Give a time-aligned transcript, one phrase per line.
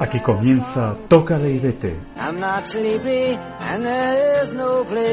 [0.00, 1.96] Aquí comienza Toca y vete.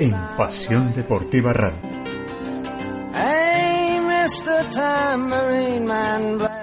[0.04, 1.80] En Pasión Deportiva Radio.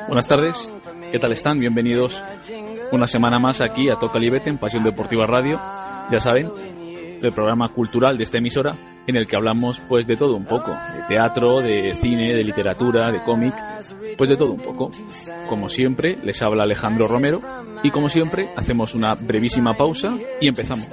[0.08, 0.74] Buenas tardes,
[1.10, 1.58] ¿qué tal están?
[1.58, 2.22] Bienvenidos
[2.92, 5.58] una semana más aquí a Toca y vete en Pasión Deportiva Radio.
[6.10, 6.52] Ya saben,
[7.28, 8.74] el programa cultural de esta emisora
[9.06, 13.10] en el que hablamos pues de todo un poco, de teatro, de cine, de literatura,
[13.10, 13.54] de cómic,
[14.16, 14.90] pues de todo un poco.
[15.48, 17.40] Como siempre, les habla Alejandro Romero
[17.82, 20.86] y como siempre hacemos una brevísima pausa y empezamos.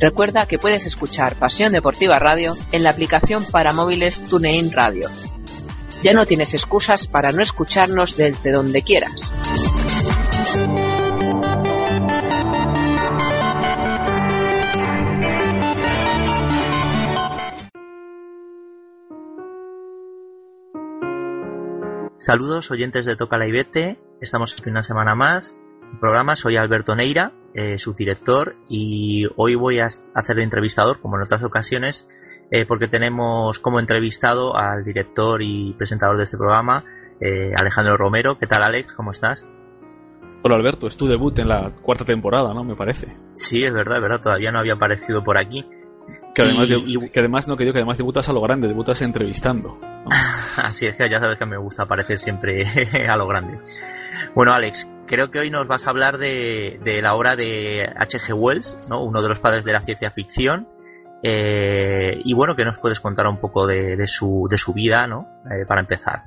[0.00, 5.08] Recuerda que puedes escuchar Pasión Deportiva Radio en la aplicación para móviles TuneIn Radio.
[6.02, 9.32] Ya no tienes excusas para no escucharnos desde donde quieras.
[22.18, 25.56] Saludos oyentes de Toca la Ibete, estamos aquí una semana más.
[25.90, 31.00] En programa soy Alberto Neira, eh, su director, y hoy voy a hacer de entrevistador,
[31.00, 32.10] como en otras ocasiones,
[32.50, 36.84] eh, porque tenemos como entrevistado al director y presentador de este programa,
[37.22, 38.36] eh, Alejandro Romero.
[38.38, 38.92] ¿Qué tal, Alex?
[38.92, 39.48] ¿Cómo estás?
[40.44, 40.88] Hola, Alberto.
[40.88, 42.64] Es tu debut en la cuarta temporada, ¿no?
[42.64, 43.16] Me parece.
[43.34, 44.20] Sí, es verdad, es verdad.
[44.20, 45.64] Todavía no había aparecido por aquí.
[46.34, 46.68] Que además,
[47.12, 49.78] que además no que que además debutas a lo grande, debutas entrevistando.
[50.56, 52.64] Así es, que ya sabes que me gusta aparecer siempre
[53.08, 53.60] a lo grande.
[54.34, 58.34] Bueno, Alex, creo que hoy nos vas a hablar de, la obra de H.G.
[58.34, 59.04] Wells, ¿no?
[59.04, 60.68] uno de los padres de la ciencia ficción.
[61.22, 65.28] Eh, y bueno, que nos puedes contar un poco de, su, de su vida, ¿no?
[65.44, 66.24] Eh, para empezar.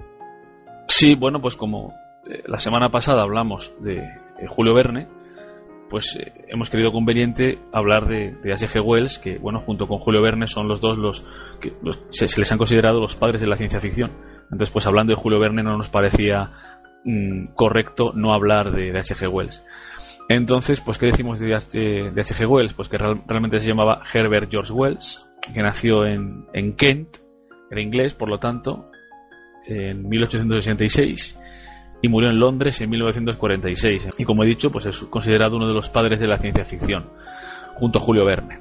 [0.88, 1.94] Sí, bueno, pues como
[2.30, 4.04] eh, la semana pasada hablamos de
[4.48, 5.08] Julio Verne,
[5.90, 8.82] pues eh, hemos querido conveniente hablar de, de.
[8.82, 11.26] Wells, que bueno, junto con Julio Verne son los dos los
[11.60, 11.74] que
[12.10, 14.12] se, les han considerado los padres de la ciencia ficción.
[14.44, 16.52] Entonces, pues hablando de Julio Verne no nos parecía
[17.04, 19.28] mm, correcto no hablar de H.G.
[19.28, 19.66] Wells.
[20.28, 22.48] Entonces, pues, ¿qué decimos de H.G.
[22.48, 22.74] Wells?
[22.74, 27.18] Pues que realmente se llamaba Herbert George Wells, que nació en, en Kent,
[27.70, 28.90] era inglés, por lo tanto,
[29.68, 31.40] en 1866
[32.06, 34.10] y murió en Londres en 1946.
[34.18, 37.10] Y como he dicho, pues es considerado uno de los padres de la ciencia ficción,
[37.76, 38.60] junto a Julio Verne.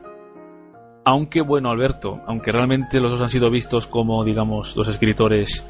[1.05, 5.69] Aunque, bueno, Alberto, aunque realmente los dos han sido vistos como, digamos, dos escritores,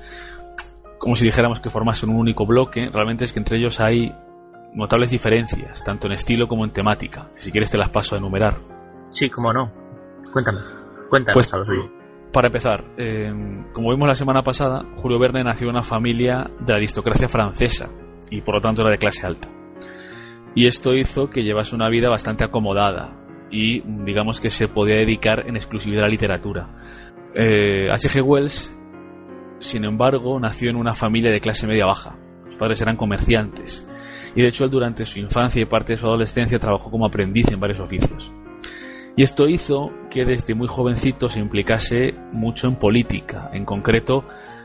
[0.98, 4.14] como si dijéramos que formasen un único bloque, realmente es que entre ellos hay
[4.72, 7.30] notables diferencias, tanto en estilo como en temática.
[7.38, 8.58] Si quieres te las paso a enumerar.
[9.10, 9.70] Sí, cómo no.
[10.32, 10.60] Cuéntame.
[11.10, 11.68] Cuéntanos pues, a los
[12.34, 16.72] para empezar, em, como vimos la semana pasada, Julio Verne nació en una familia de
[16.72, 17.88] la aristocracia francesa
[18.28, 19.48] y por lo tanto era de clase alta.
[20.56, 23.12] Y esto hizo que llevase una vida bastante acomodada
[23.52, 26.68] y digamos que se podía dedicar en exclusividad a la literatura.
[27.36, 28.18] H.G.
[28.18, 28.76] Eh, Wells,
[29.60, 32.18] sin embargo, nació en una familia de clase media baja.
[32.46, 33.88] Sus padres eran comerciantes
[34.34, 37.52] y de hecho él durante su infancia y parte de su adolescencia trabajó como aprendiz
[37.52, 38.32] en varios oficios.
[39.16, 44.25] Y esto hizo que desde muy jovencito se implicase mucho en política, en concreto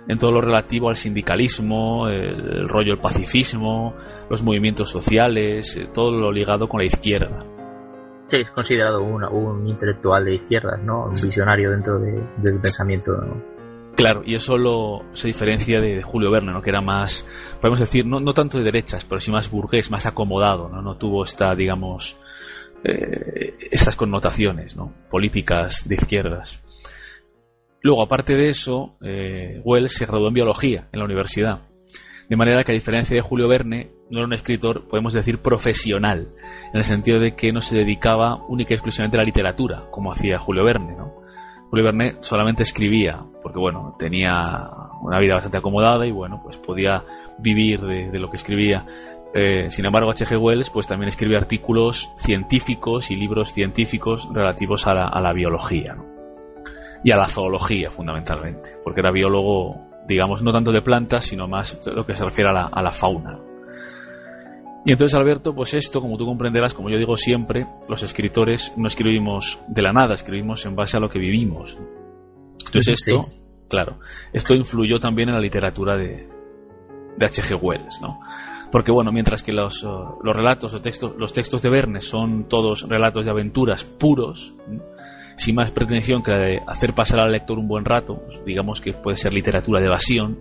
[0.10, 3.94] en todo lo relativo al sindicalismo, el, rollo del pacifismo,
[4.28, 7.46] los movimientos sociales, eh, todo lo ligado con la izquierda.
[8.26, 11.06] Sí, es considerado un, intelectual de izquierdas, ¿no?
[11.06, 13.12] Un visionario dentro del pensamiento.
[13.96, 16.62] Claro, y eso lo, se diferencia de, Julio Verne, ¿no?
[16.62, 17.28] que era más,
[17.60, 20.82] podemos decir, no, no tanto de derechas, pero sí más burgués, más acomodado, ¿no?
[20.82, 22.20] no tuvo esta, digamos,
[22.84, 24.94] eh, estas connotaciones ¿no?
[25.10, 26.64] políticas de izquierdas.
[27.82, 31.62] Luego, aparte de eso, eh, Wells se graduó en biología en la universidad.
[32.30, 36.30] De manera que, a diferencia de Julio Verne, no era un escritor, podemos decir, profesional,
[36.72, 40.12] en el sentido de que no se dedicaba única y exclusivamente a la literatura, como
[40.12, 40.96] hacía Julio Verne.
[40.96, 41.16] ¿no?
[41.70, 44.70] Julio Verne solamente escribía, porque bueno, tenía
[45.02, 47.04] una vida bastante acomodada y bueno, pues podía
[47.40, 48.86] vivir de lo que escribía.
[49.34, 50.38] Eh, sin embargo, H.G.
[50.38, 55.96] Wells pues, también escribió artículos científicos y libros científicos relativos a la, biología
[57.04, 59.76] y a la zoología, fundamentalmente, porque era biólogo,
[60.08, 63.40] digamos, no tanto de plantas, sino más lo que se refiere a la, fauna.
[64.86, 68.88] Y entonces, Alberto, pues esto, como tú comprenderás, como yo digo siempre, los escritores no
[68.88, 71.78] escribimos de la nada, escribimos en base a lo que vivimos.
[72.66, 73.22] Entonces, esto,
[73.68, 74.00] claro,
[74.34, 76.28] esto influyó también en la literatura de,
[77.18, 77.56] de H.G.
[77.62, 78.20] Wells, ¿no?
[78.72, 82.48] Porque bueno, mientras que los, uh, los relatos o textos, los textos de Verne son
[82.48, 84.56] todos relatos de aventuras puros,
[85.38, 88.82] sin más pretensión que la de hacer pasar al lector un buen rato, pues, digamos
[88.82, 90.38] que puede ser literatura de evasión,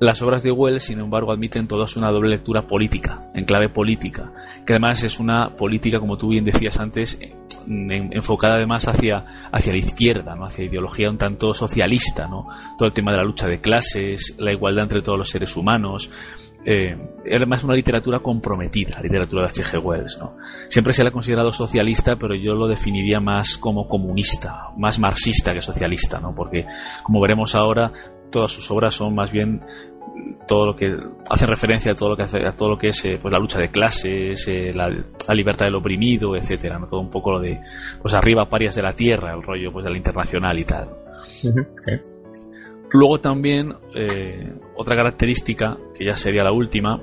[0.00, 4.32] Las obras de Wells, sin embargo, admiten todas una doble lectura política, en clave política,
[4.64, 7.20] que además es una política, como tú bien decías antes,
[7.68, 10.46] enfocada además hacia, hacia la izquierda, ¿no?
[10.46, 12.46] hacia ideología un tanto socialista, ¿no?
[12.78, 16.10] todo el tema de la lucha de clases, la igualdad entre todos los seres humanos,
[16.64, 19.78] eh, es más una literatura comprometida, la literatura de H.G.
[19.78, 20.18] Wells.
[20.18, 20.36] ¿no?
[20.68, 25.54] Siempre se le ha considerado socialista, pero yo lo definiría más como comunista, más marxista
[25.54, 26.34] que socialista, ¿no?
[26.34, 26.66] porque
[27.02, 27.92] como veremos ahora,
[28.30, 29.62] todas sus obras son más bien
[30.46, 30.92] todo lo que
[31.30, 33.38] hace referencia a todo lo que hace, a todo lo que es eh, pues la
[33.38, 34.88] lucha de clases eh, la,
[35.32, 37.60] libertad del oprimido etcétera no todo un poco lo de
[38.02, 40.88] pues arriba parias de la tierra el rollo pues del internacional y tal
[42.92, 47.00] luego también eh, otra característica que ya sería la última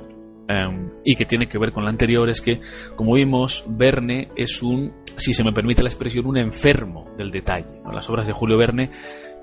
[0.48, 2.60] em, y que tiene que ver con la anterior es que
[2.96, 7.82] como vimos Verne es un si se me permite la expresión un enfermo del detalle
[7.92, 8.92] las obras de Julio Verne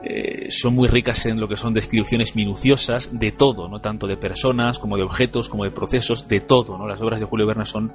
[0.06, 4.18] eh, son muy ricas en lo que son descripciones minuciosas de todo, no tanto de
[4.18, 6.76] personas como de objetos, como de procesos, de todo.
[6.76, 6.86] ¿no?
[6.86, 7.90] Las obras de Julio Verne son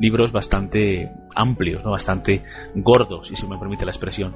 [0.00, 1.92] libros bastante amplios, ¿no?
[1.92, 2.42] bastante
[2.74, 4.34] gordos, si se me permite la expresión.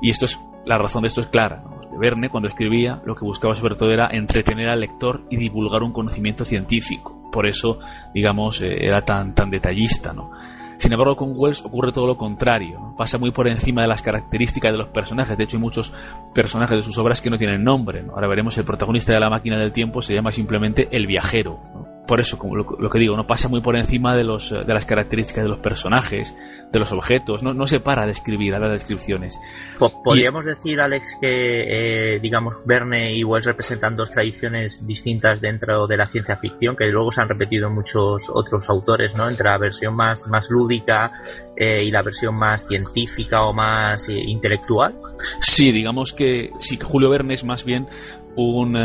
[0.00, 1.62] Y esto es la razón de esto es clara.
[1.98, 5.92] Verne, cuando escribía, lo que buscaba sobre todo era entretener al lector y divulgar un
[5.92, 7.30] conocimiento científico.
[7.32, 7.78] Por eso,
[8.14, 10.12] digamos, eh, era tan, tan detallista.
[10.12, 10.30] ¿no?
[10.78, 12.94] Sin embargo, con Wells ocurre todo lo contrario.
[12.96, 15.36] Pasa muy por encima de las características de los personajes.
[15.36, 15.92] De hecho, hay muchos
[16.34, 18.04] personajes de sus obras que no tienen nombre.
[18.10, 21.58] Ahora veremos, el protagonista de la máquina del tiempo se llama simplemente el viajero
[22.06, 24.86] por eso, como lo, que digo, no pasa muy por encima de, los, de las
[24.86, 26.34] características de los personajes,
[26.72, 29.38] de los objetos, no, no se para de escribir a las descripciones.
[29.78, 35.96] ¿Podríamos decir, Alex, que, eh, digamos, Verne y Wells representan dos tradiciones distintas dentro de
[35.96, 39.28] la ciencia ficción, que luego se han repetido muchos otros autores, ¿no?
[39.28, 41.12] Entre la versión más, más lúdica
[41.56, 44.94] eh, y la versión más científica o más eh, intelectual?
[45.40, 47.88] Sí, digamos que sí, que Julio Verne es más bien
[48.36, 48.76] un,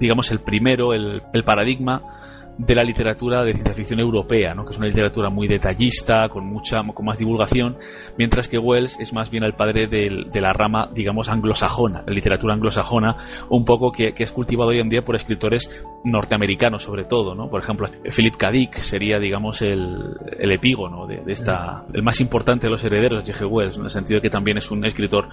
[0.00, 2.13] digamos, el primero, el, el paradigma
[2.58, 4.64] de la literatura de ciencia ficción europea, ¿no?
[4.64, 7.76] que es una literatura muy detallista, con mucha con más divulgación,
[8.16, 12.54] mientras que Wells es más bien el padre de la rama, digamos, anglosajona, la literatura
[12.54, 15.70] anglosajona, un poco que, es cultivado hoy en día por escritores
[16.04, 17.34] norteamericanos, sobre todo.
[17.34, 17.48] ¿no?
[17.48, 18.50] Por ejemplo, Philip K.
[18.76, 23.50] Sería, digamos, el, el epígono de, esta, el más importante de los herederos de G.
[23.50, 25.28] Wells, en el sentido de que también es un escritor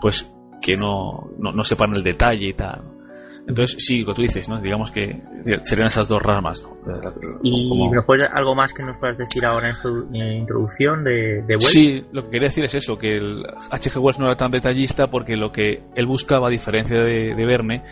[0.00, 2.95] pues que no, no, no sepa en el detalle y tal.
[3.48, 4.60] Entonces, sí, lo que tú dices, ¿no?
[4.60, 5.22] Digamos que
[5.62, 6.76] serían esas dos ramas, ¿no?
[7.44, 7.70] ¿Y
[8.32, 11.70] algo más que nos puedas decir ahora en esta introducción de, de Wells?
[11.70, 13.98] Sí, lo que quería decir es eso, que el H.G.
[13.98, 17.84] Wells no era tan detallista porque lo que él buscaba, a diferencia de, de Verne,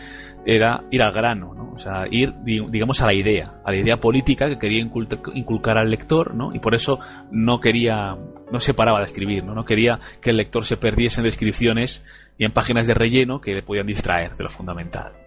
[0.45, 1.71] era ir al grano, ¿no?
[1.73, 5.89] O sea, ir, digamos, a la idea, a la idea política que quería inculcar al
[5.89, 6.53] lector, ¿no?
[6.53, 6.99] Y por eso
[7.31, 8.15] no quería,
[8.51, 9.55] no se paraba de escribir, ¿no?
[9.55, 12.05] No quería que el lector se perdiese en descripciones
[12.37, 15.24] y en páginas de relleno que le podían distraer de lo fundamental.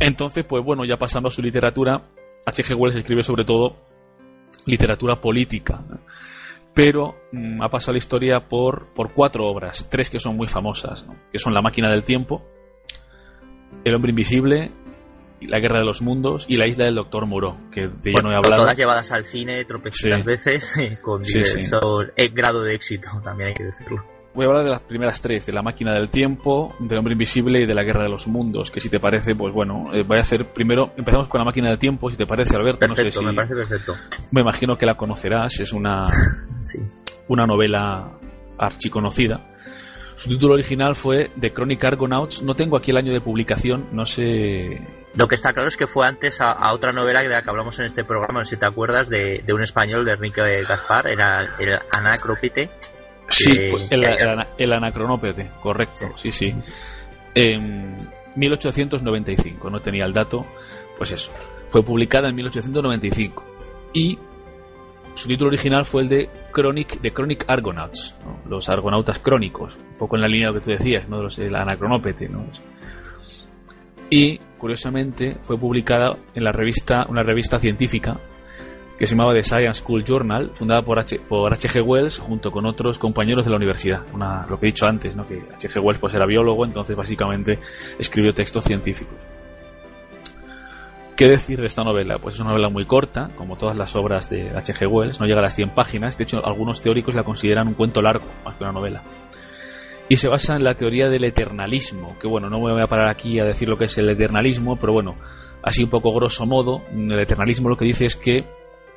[0.00, 2.02] Entonces, pues bueno, ya pasando a su literatura,
[2.46, 2.74] H.G.
[2.74, 3.76] Wells escribe sobre todo
[4.66, 5.82] literatura política,
[6.74, 11.06] pero mm, ha pasado la historia por, por cuatro obras, tres que son muy famosas,
[11.30, 12.42] que son La máquina del tiempo,
[13.84, 14.72] El hombre invisible,
[15.42, 18.32] La guerra de los mundos y La isla del doctor Moreau, que de ya no
[18.32, 18.62] he hablado.
[18.62, 22.00] Todas llevadas al cine tropecientas veces, con diverso
[22.32, 25.52] grado de éxito, también hay que decirlo voy a hablar de las primeras tres, de
[25.52, 28.80] la máquina del tiempo, del hombre invisible y de la guerra de los mundos, que
[28.80, 31.78] si te parece, pues bueno, eh, voy a hacer primero, empezamos con la máquina del
[31.78, 33.24] tiempo, si te parece, Alberto, perfecto, no sé si...
[33.24, 33.94] me parece perfecto.
[34.32, 36.02] Me imagino que la conocerás, es una,
[37.28, 38.10] una novela
[38.58, 39.50] archiconocida.
[40.16, 44.04] Su título original fue The Chronic Argonauts, no tengo aquí el año de publicación, no
[44.04, 44.80] sé...
[45.16, 47.78] Lo que está claro es que fue antes a, otra novela de la que hablamos
[47.78, 51.06] en este programa, no sé si te acuerdas, de, de un español, de Enrique Gaspar,
[51.06, 52.70] era el Anacropite,
[53.28, 53.52] Sí,
[53.90, 54.02] el,
[54.58, 56.54] el, anacronópete, correcto, sí, sí.
[57.34, 57.96] En
[58.36, 60.44] 1895, no tenía el dato,
[60.98, 61.32] pues eso.
[61.68, 63.44] Fue publicada en 1895
[63.94, 64.18] y
[65.14, 68.16] su título original fue el de Chronic, de Chronic Argonauts,
[68.48, 71.22] los argonautas crónicos, un poco en la línea de lo que tú decías, ¿no?
[71.22, 72.28] de el anacronópete.
[72.28, 72.44] ¿no?
[74.10, 78.20] Y curiosamente fue publicada en la revista, una revista científica
[78.98, 81.20] que se llamaba The Science School Journal, fundada por H.
[81.28, 81.82] por H.G.
[81.82, 84.02] Wells junto con otros compañeros de la universidad.
[84.48, 85.26] Lo que he dicho antes, ¿no?
[85.26, 85.80] que H.G.
[85.80, 87.58] Wells pues, era biólogo, entonces básicamente
[87.98, 89.16] escribió textos científicos.
[91.16, 92.18] ¿Qué decir de esta novela?
[92.18, 94.86] Pues es una novela muy corta, como todas las obras de H.G.
[94.88, 98.02] Wells, no llega a las 100 páginas, de hecho algunos teóricos la consideran un cuento
[98.02, 99.02] largo, más que una novela.
[100.08, 103.08] Y se basa en la teoría del eternalismo, que bueno, no me voy a parar
[103.08, 105.14] aquí a decir lo que es el eternalismo, pero bueno,
[105.62, 108.44] así un poco grosso modo, el eternalismo lo que dice es que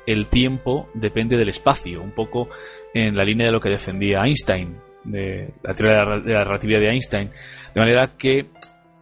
[0.08, 2.48] el tiempo depende del espacio, un poco
[2.94, 6.90] en la línea de lo que defendía Einstein, de la teoría de la relatividad de
[6.90, 7.30] Einstein,
[7.74, 8.46] de manera que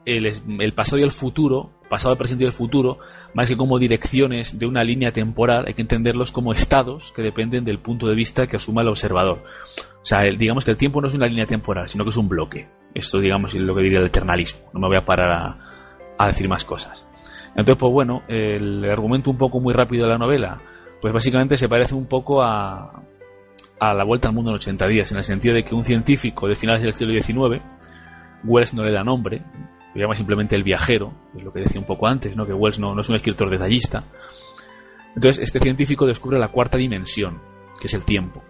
[0.05, 2.99] el, pasado y el futuro pasado, presente y el futuro,
[3.35, 7.65] más que como direcciones de una línea temporal, hay que entenderlos como estados que dependen
[7.65, 9.45] del punto de vista que asuma el observador.
[10.03, 12.29] O sea, digamos que el tiempo no es una línea temporal, sino que es un
[12.29, 12.67] bloque.
[12.93, 14.69] Esto, digamos, es lo que diría el eternalismo.
[14.73, 15.59] No me voy a parar
[16.19, 17.05] a, decir más cosas.
[17.51, 20.59] Entonces, pues bueno, el argumento un poco muy rápido de la novela,
[21.01, 23.03] pues básicamente se parece un poco a,
[23.81, 26.49] a La Vuelta al Mundo en 80 días, en el sentido de que un científico
[26.49, 27.63] de finales del siglo XIX,
[28.45, 29.43] Wells no le da nombre,
[29.95, 32.47] lo llama simplemente el viajero, es lo que decía un poco antes, ¿no?
[32.47, 34.05] que Wells no, no es un escritor detallista.
[35.15, 37.41] Entonces, este científico descubre la cuarta dimensión,
[37.81, 38.43] que es el tiempo.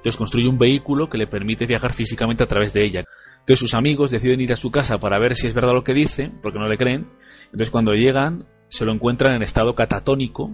[0.00, 3.04] Entonces construye un vehículo que le permite viajar físicamente a través de ella.
[3.40, 5.92] Entonces sus amigos deciden ir a su casa para ver si es verdad lo que
[5.92, 7.06] dice, porque no le creen.
[7.46, 10.52] Entonces cuando llegan, se lo encuentran en estado catatónico,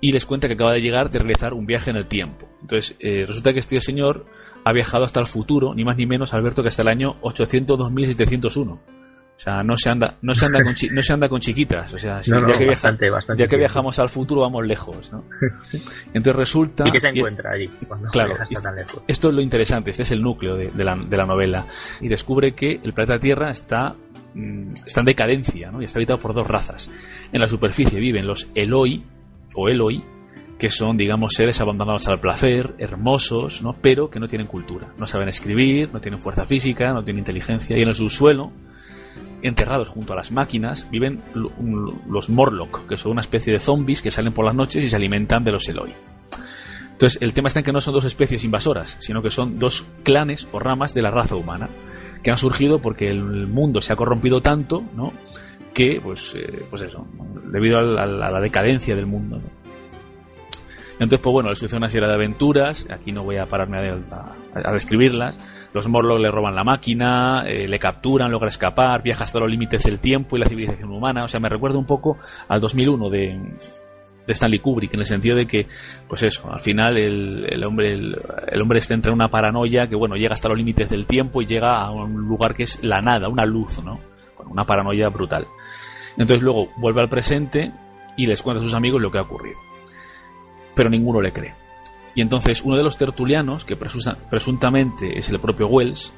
[0.00, 2.48] y les cuenta que acaba de llegar de realizar un viaje en el tiempo.
[2.62, 4.26] Entonces, eh, resulta que este señor
[4.64, 8.78] ha viajado hasta el futuro, ni más ni menos, Alberto, que hasta el año 802.701.
[9.40, 11.94] O sea, no se anda, no se anda con, no se anda con chiquitas.
[11.94, 15.24] O sea, ya, que bastante, bastante ya que viajamos al futuro, vamos lejos, ¿no?
[16.12, 16.84] Entonces resulta.
[16.86, 17.70] ¿Y qué se encuentra allí?
[18.12, 18.34] claro,
[19.08, 21.66] esto es lo interesante, este es el núcleo de, la, de, la, novela.
[22.02, 23.94] Y descubre que el planeta Tierra está,
[24.34, 25.80] mm, está en decadencia, ¿no?
[25.80, 26.90] Y está habitado por dos razas.
[27.32, 29.02] En la superficie viven los Eloi,
[29.54, 30.02] o Eloi,
[30.58, 33.74] que son, digamos, seres abandonados al placer, hermosos, ¿no?
[33.80, 34.88] pero que no tienen cultura.
[34.98, 37.78] No saben escribir, no tienen fuerza física, no tienen inteligencia.
[37.78, 38.52] Y en el subsuelo,
[39.42, 44.10] enterrados junto a las máquinas, viven los Morlock, que son una especie de zombies que
[44.10, 45.92] salen por las noches y se alimentan de los Eloi.
[46.92, 49.86] Entonces, el tema está en que no son dos especies invasoras, sino que son dos
[50.02, 51.70] clanes o ramas de la raza humana,
[52.22, 55.10] que han surgido porque el mundo se ha corrompido tanto, ¿no?
[55.72, 57.06] que, pues, eh, pues eso,
[57.50, 59.40] debido a la, decadencia del mundo.
[60.94, 64.72] Entonces, pues bueno, le sucede una serie de aventuras, aquí no voy a pararme a,
[64.72, 65.38] describirlas.
[65.72, 69.84] Los Morlocks le roban la máquina, eh, le capturan, logra escapar, viaja hasta los límites
[69.84, 71.24] del tiempo y la civilización humana.
[71.24, 73.40] O sea, me recuerda un poco al 2001 de,
[74.26, 75.66] de Stanley Kubrick, en el sentido de que,
[76.08, 80.16] pues eso, al final el, el hombre el, hombre está entre una paranoia que, bueno,
[80.16, 83.28] llega hasta los límites del tiempo y llega a un lugar que es la nada,
[83.28, 83.98] una luz, ¿no?
[84.50, 85.46] una paranoia brutal.
[86.20, 87.72] Entonces luego vuelve al presente
[88.14, 89.58] y les cuenta a sus amigos lo que ha ocurrido.
[90.74, 91.54] Pero ninguno le cree.
[92.14, 96.12] Y entonces uno de los tertulianos, que presuntamente es el propio Wells,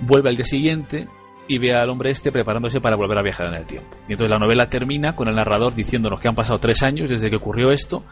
[0.00, 1.08] vuelve al día siguiente
[1.48, 3.96] y ve al hombre este preparándose para volver a viajar en el tiempo.
[4.06, 7.30] Y entonces la novela termina con el narrador diciéndonos que han pasado tres años desde
[7.30, 8.04] que ocurrió esto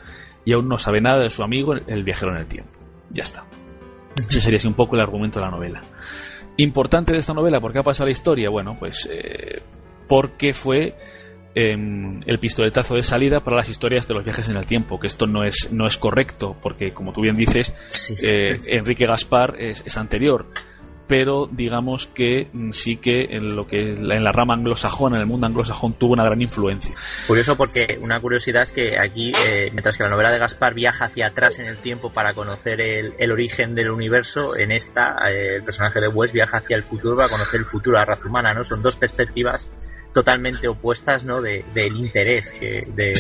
[0.47, 2.73] y aún no sabe nada de su amigo, el viajero en el tiempo.
[3.11, 3.45] Ya está.
[4.17, 5.83] Ese sería así un poco el argumento de la novela.
[6.57, 8.49] Importante de esta novela, ¿por qué ha pasado la historia?
[8.49, 9.61] Bueno, pues eh,
[10.09, 10.95] porque fue
[11.59, 15.07] em, el pistoletazo de salida para las historias de los viajes en el tiempo, que
[15.07, 17.75] esto no es, no es correcto, porque como tú bien dices,
[18.23, 20.47] eh, Enrique Gaspar es, anterior
[21.09, 25.29] pero digamos que mm, sí que en lo que en la rama anglosajona, en el
[25.29, 26.97] mundo anglosajón, tuvo una gran influencia.
[27.29, 31.05] Curioso porque una curiosidad es que aquí, eh, mientras que la novela de Gaspar viaja
[31.05, 35.63] hacia atrás en el tiempo para conocer el, origen del universo, en esta eh, el
[35.63, 38.53] personaje de West viaja hacia el futuro para conocer el futuro de la raza humana,
[38.53, 38.65] ¿no?
[38.65, 39.71] Son dos perspectivas
[40.17, 41.43] totalmente opuestas ¿no?
[41.43, 43.13] de, del interés que, de,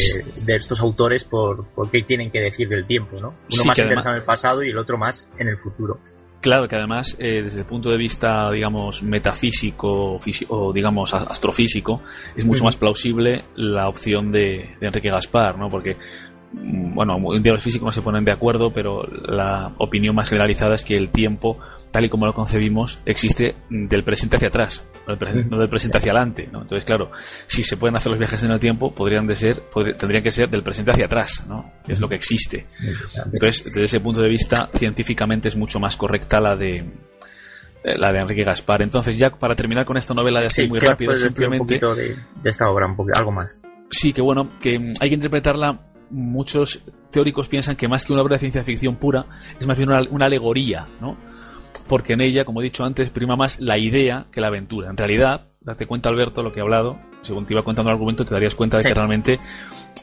[0.56, 3.20] estos autores por, por qué tienen que decir del tiempo.
[3.20, 3.34] ¿no?
[3.52, 5.98] Uno más interesado en el pasado y el otro más en el futuro.
[6.40, 12.00] Claro que además, eh, desde el punto de vista, digamos, metafísico o, digamos, astrofísico,
[12.34, 15.68] es mucho más plausible la opción de, de Enrique Gaspar, ¿no?
[15.68, 15.98] Porque
[16.54, 20.76] mm, bueno, en los físicos no se ponen de acuerdo, pero la opinión más generalizada
[20.76, 21.58] es que el tiempo
[21.96, 26.44] tal y como lo concebimos, existe del presente hacia atrás, no del, presente hacia adelante.
[26.44, 27.10] Entonces, claro,
[27.46, 29.62] si se pueden hacer los viajes en el tiempo, podrían de ser,
[29.98, 31.72] tendrían que ser del presente hacia atrás, ¿no?
[31.88, 32.66] es lo que existe.
[33.32, 38.12] Entonces, desde ese punto de vista, científicamente es mucho más correcta la de eh, la
[38.12, 38.82] de Enrique Gaspar.
[38.82, 42.14] Entonces, ya para terminar con esta novela de así muy rápido, simplemente un poquito de,
[42.44, 43.58] esta obra, un algo más.
[43.88, 48.34] Sí, que bueno, que hay que interpretarla muchos teóricos piensan que más que una obra
[48.34, 49.24] de ciencia ficción pura,
[49.58, 51.16] es más bien una, una alegoría, ¿no?
[51.88, 54.90] Porque en ella, como he dicho antes, prima más la idea que la aventura.
[54.90, 58.24] En realidad, date cuenta, Alberto, lo que he hablado, según te iba contando el argumento,
[58.24, 59.38] te darías cuenta de que realmente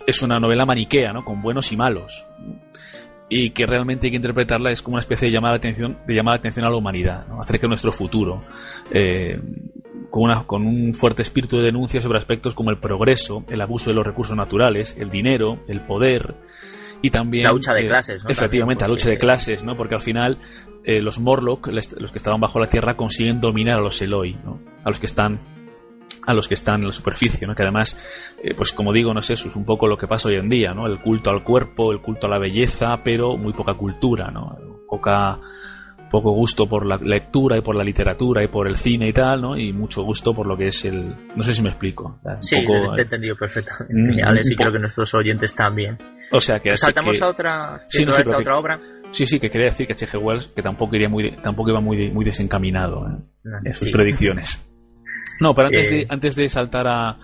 [0.06, 1.24] es una novela maniquea, ¿no?
[1.24, 2.26] Con buenos y malos.
[3.30, 6.14] Y que realmente hay que interpretarla es como una especie de llamada de atención, de
[6.14, 7.42] llamada de atención a la humanidad, ¿no?
[7.42, 8.44] acerca de nuestro futuro.
[8.92, 9.40] Eh,
[10.10, 13.90] con, una, con un fuerte espíritu de denuncia sobre aspectos como el progreso, el abuso
[13.90, 16.36] de los recursos naturales, el dinero, el poder,
[17.04, 18.32] y también la lucha de eh, clases ¿no?
[18.32, 20.40] efectivamente la lucha de clases no porque al final
[20.84, 24.60] eh, los Morlock los que estaban bajo la tierra consiguen dominar a los Eloi ¿no?
[24.84, 25.40] a los que están
[26.26, 27.54] a los que están en la superficie, ¿no?
[27.54, 28.00] que además,
[28.42, 30.48] eh, pues como digo, no sé, eso es un poco lo que pasa hoy en
[30.48, 30.88] día, ¿no?
[30.88, 34.58] el culto al cuerpo, el culto a la belleza, pero muy poca cultura, ¿no?
[34.88, 35.40] poca
[36.14, 39.42] poco gusto por la lectura y por la literatura y por el cine y tal,
[39.42, 39.58] ¿no?
[39.58, 41.16] Y mucho gusto por lo que es el...
[41.36, 42.20] No sé si me explico.
[42.38, 45.98] sí, te he entendido perfectamente, mm, Alex, y creo que nuestros oyentes también.
[46.32, 46.78] O sea que...
[46.78, 48.80] Saltamos a otra, sí, no, a otra obra.
[49.10, 50.22] Sí, sí, que quería decir que H.G.
[50.22, 53.50] Wells que tampoco, iría muy, tampoco iba muy, muy desencaminado ¿eh?
[53.66, 54.64] en sus predicciones.
[55.40, 56.08] No, pero antes, de, eh.
[56.10, 57.18] antes de saltar a,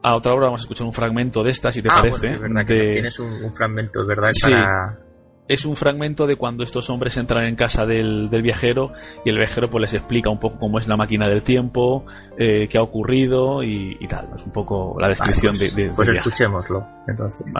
[0.00, 2.34] a otra obra vamos a escuchar un fragmento de esta, si te ah, parece.
[2.34, 5.05] es verdad que tienes un, fragmento, es verdad, para
[5.48, 8.92] es un fragmento de cuando estos hombres entran en casa del, viajero
[9.24, 12.04] y el viajero pues les explica un poco cómo es la máquina del tiempo,
[12.38, 14.28] eh, qué ha ocurrido y, tal.
[14.34, 17.52] Es un poco la descripción pues, de, Pues escuchémoslo, entonces.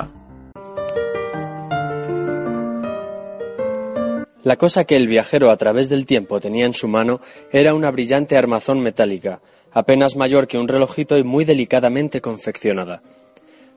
[4.43, 7.91] La cosa que el viajero a través del tiempo tenía en su mano era una
[7.91, 9.41] brillante armazón metálica,
[9.73, 13.03] apenas mayor que un relojito y muy delicadamente confeccionada.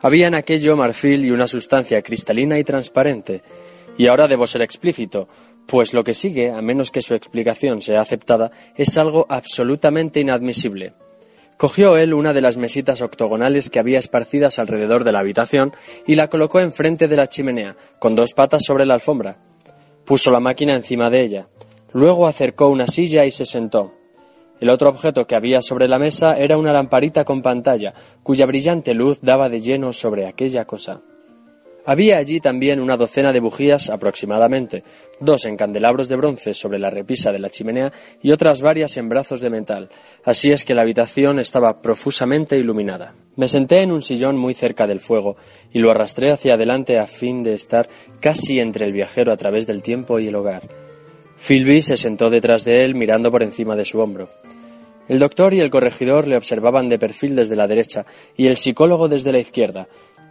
[0.01, 3.41] Había en aquello marfil y una sustancia cristalina y transparente,
[3.99, 5.27] y ahora debo ser explícito,
[5.67, 10.93] pues lo que sigue, a menos que su explicación sea aceptada, es algo absolutamente inadmisible.
[11.57, 15.73] Cogió él una de las mesitas octogonales que había esparcidas alrededor de la habitación
[16.07, 19.37] y la colocó enfrente de la chimenea, con dos patas sobre la alfombra.
[20.05, 21.47] Puso la máquina encima de ella.
[21.91, 23.95] Luego acercó una silla y se sentó.
[24.61, 28.93] El otro objeto que había sobre la mesa era una lamparita con pantalla, cuya brillante
[28.93, 31.01] luz daba de lleno sobre aquella cosa.
[31.85, 34.83] Había allí también una docena de bujías aproximadamente,
[35.19, 39.09] dos en candelabros de bronce sobre la repisa de la chimenea y otras varias en
[39.09, 39.89] brazos de metal,
[40.23, 43.15] así es que la habitación estaba profusamente iluminada.
[43.35, 45.37] Me senté en un sillón muy cerca del fuego
[45.71, 47.87] y lo arrastré hacia adelante a fin de estar
[48.19, 50.63] casi entre el viajero a través del tiempo y el hogar.
[51.37, 54.29] Philby se sentó detrás de él mirando por encima de su hombro.
[55.07, 58.05] El doctor y el corregidor le observaban de perfil desde la derecha
[58.37, 59.87] y el psicólogo desde la izquierda,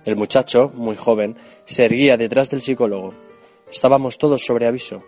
[0.09, 3.15] el muchacho, muy joven, se erguía detrás del psicólogo.
[3.71, 5.05] Estábamos todos sobre aviso.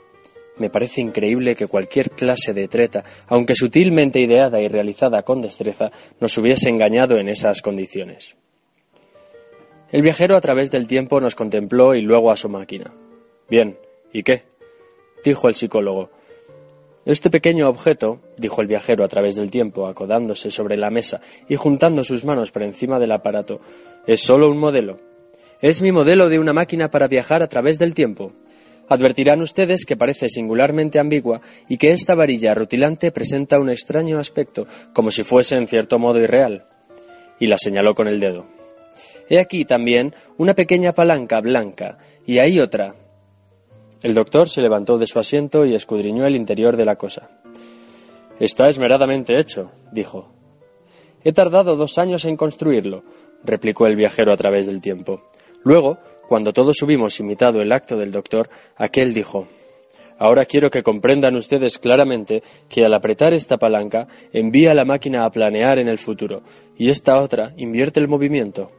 [0.59, 5.91] Me parece increíble que cualquier clase de treta, aunque sutilmente ideada y realizada con destreza,
[6.21, 8.37] nos hubiese engañado en esas condiciones.
[9.91, 12.93] El viajero a través del tiempo nos contempló y luego a su máquina.
[13.49, 13.79] Bien,
[14.13, 14.45] ¿y qué?
[15.25, 16.11] dijo el psicólogo.
[17.07, 21.57] Este pequeño objeto, dijo el viajero a través del tiempo, acodándose sobre la mesa y
[21.57, 23.61] juntando sus manos por encima del aparato,
[24.07, 24.99] es solo un modelo.
[25.63, 28.33] Es mi modelo de una máquina para viajar a través del tiempo.
[28.89, 34.67] Advertirán ustedes que parece singularmente ambigua y que esta varilla rutilante presenta un extraño aspecto,
[34.93, 36.67] como si fuese en cierto modo irreal.
[37.39, 38.47] Y la señaló con el dedo.
[39.31, 42.97] He aquí también una pequeña palanca blanca, y hay otra,
[44.03, 47.31] el doctor se levantó de su asiento y escudriñó el interior de la cosa.
[48.39, 50.33] Está esmeradamente hecho, dijo.
[51.23, 53.05] He tardado dos años en construirlo,
[53.45, 55.23] replicó el viajero a través del tiempo.
[55.63, 59.47] Luego, cuando todos hubimos imitado el acto del doctor, aquel dijo
[60.21, 65.31] Ahora quiero que comprendan ustedes claramente que al apretar esta palanca envía la máquina a
[65.31, 66.43] planear en el futuro,
[66.77, 68.71] y esta otra invierte el movimiento.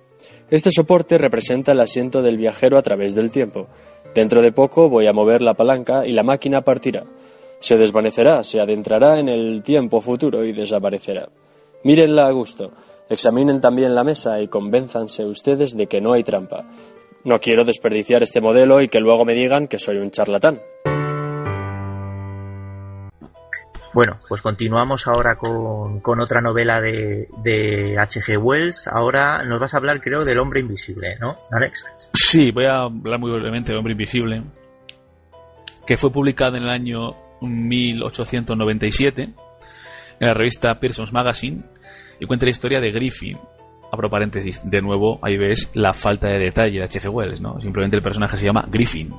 [0.51, 3.69] Este soporte representa el asiento del viajero a través del tiempo,
[4.13, 7.04] Dentro de poco voy a mover la palanca y la máquina partirá.
[7.60, 11.30] Se desvanecerá, se adentrará en el tiempo futuro y desaparecerá.
[11.84, 12.71] Mírenla a gusto.
[13.10, 16.65] Examinen también la mesa y convénzanse ustedes de que no hay trampa.
[17.24, 20.60] No quiero desperdiciar este modelo y que luego me digan que soy un charlatán.
[23.93, 28.38] Bueno, pues continuamos ahora con, otra novela de, de H.G.
[28.38, 28.88] Wells.
[28.88, 31.86] Ahora nos vas a hablar, creo, del hombre invisible, ¿no, Alex?
[32.13, 34.43] Sí, voy a hablar muy brevemente del hombre invisible,
[35.86, 39.34] que fue publicada en el año 1897
[40.21, 41.63] en la revista Pearson's Magazine
[42.19, 43.38] y cuenta la historia de Griffin.
[43.91, 47.10] Abro paréntesis, de nuevo, ahí ves la falta de detalle de H.G.
[47.10, 47.60] Wells, ¿no?
[47.60, 49.13] Simplemente el personaje se llama Griffin,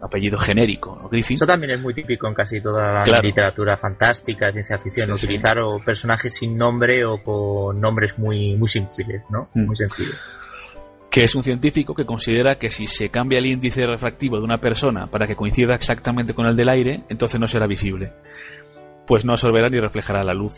[0.00, 1.08] apellido genérico, ¿no?
[1.08, 1.34] Griffin.
[1.34, 5.78] Eso también es muy típico en casi toda la literatura fantástica, ciencia ficción, utilizar o
[5.84, 9.48] personajes sin nombre o con nombres muy, muy simples, ¿no?
[9.54, 9.66] Mm.
[9.66, 10.16] Muy sencillos.
[11.10, 14.60] Que es un científico que considera que si se cambia el índice refractivo de una
[14.60, 18.12] persona para que coincida exactamente con el del aire, entonces no será visible.
[19.06, 20.52] Pues no absorberá ni reflejará la luz.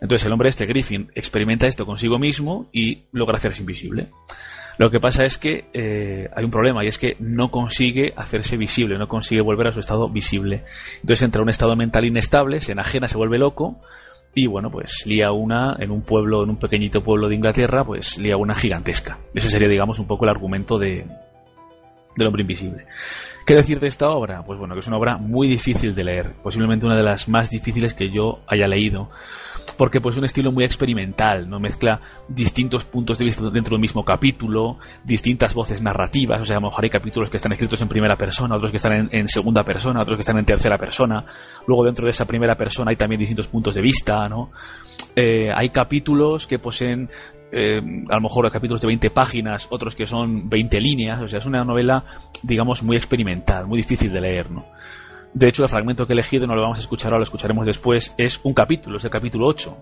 [0.00, 4.08] Entonces el hombre este, Griffin, experimenta esto consigo mismo y logra hacerse invisible.
[4.78, 8.56] Lo que pasa es que eh, hay un problema y es que no consigue hacerse
[8.56, 10.64] visible, no consigue volver a su estado visible.
[11.00, 13.80] Entonces entra en un estado mental inestable, se enajena, se vuelve loco
[14.34, 18.18] y bueno, pues lía una en un pueblo, en un pequeñito pueblo de Inglaterra, pues
[18.18, 19.18] lía una gigantesca.
[19.34, 21.04] Ese sería, digamos, un poco el argumento de,
[22.16, 22.86] del hombre invisible.
[23.46, 24.44] ¿Qué decir de esta obra?
[24.44, 27.50] Pues bueno, que es una obra muy difícil de leer, posiblemente una de las más
[27.50, 29.10] difíciles que yo haya leído,
[29.76, 33.80] porque pues es un estilo muy experimental, no mezcla distintos puntos de vista dentro del
[33.80, 37.82] mismo capítulo, distintas voces narrativas, o sea, a lo mejor hay capítulos que están escritos
[37.82, 41.24] en primera persona, otros que están en, segunda persona, otros que están en tercera persona,
[41.66, 44.50] luego dentro de esa primera persona hay también distintos puntos de vista, ¿no?
[45.16, 47.10] Eh, hay capítulos que poseen
[47.52, 51.38] eh, a lo mejor capítulos de 20 páginas, otros que son 20 líneas, o sea,
[51.38, 52.02] es una novela,
[52.42, 54.64] digamos, muy experimental, muy difícil de leer, ¿no?
[55.34, 57.66] De hecho, el fragmento que he elegido, no lo vamos a escuchar ahora, lo escucharemos
[57.66, 59.76] después, es un capítulo, es el capítulo 8.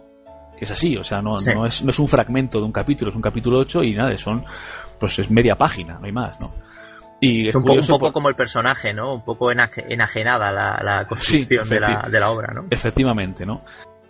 [0.59, 3.11] Que es así, o sea, no, no, es, no es un fragmento de un capítulo,
[3.11, 4.45] es un capítulo 8 y nada, son,
[4.99, 6.49] pues es media página, no hay más, ¿no?
[7.21, 9.15] Y es un, poco, como el personaje, ¿no?
[9.15, 12.67] Un poco enajenada la, la construcción de, la, de la obra, ¿no?
[12.71, 13.63] Efectivamente, ¿no?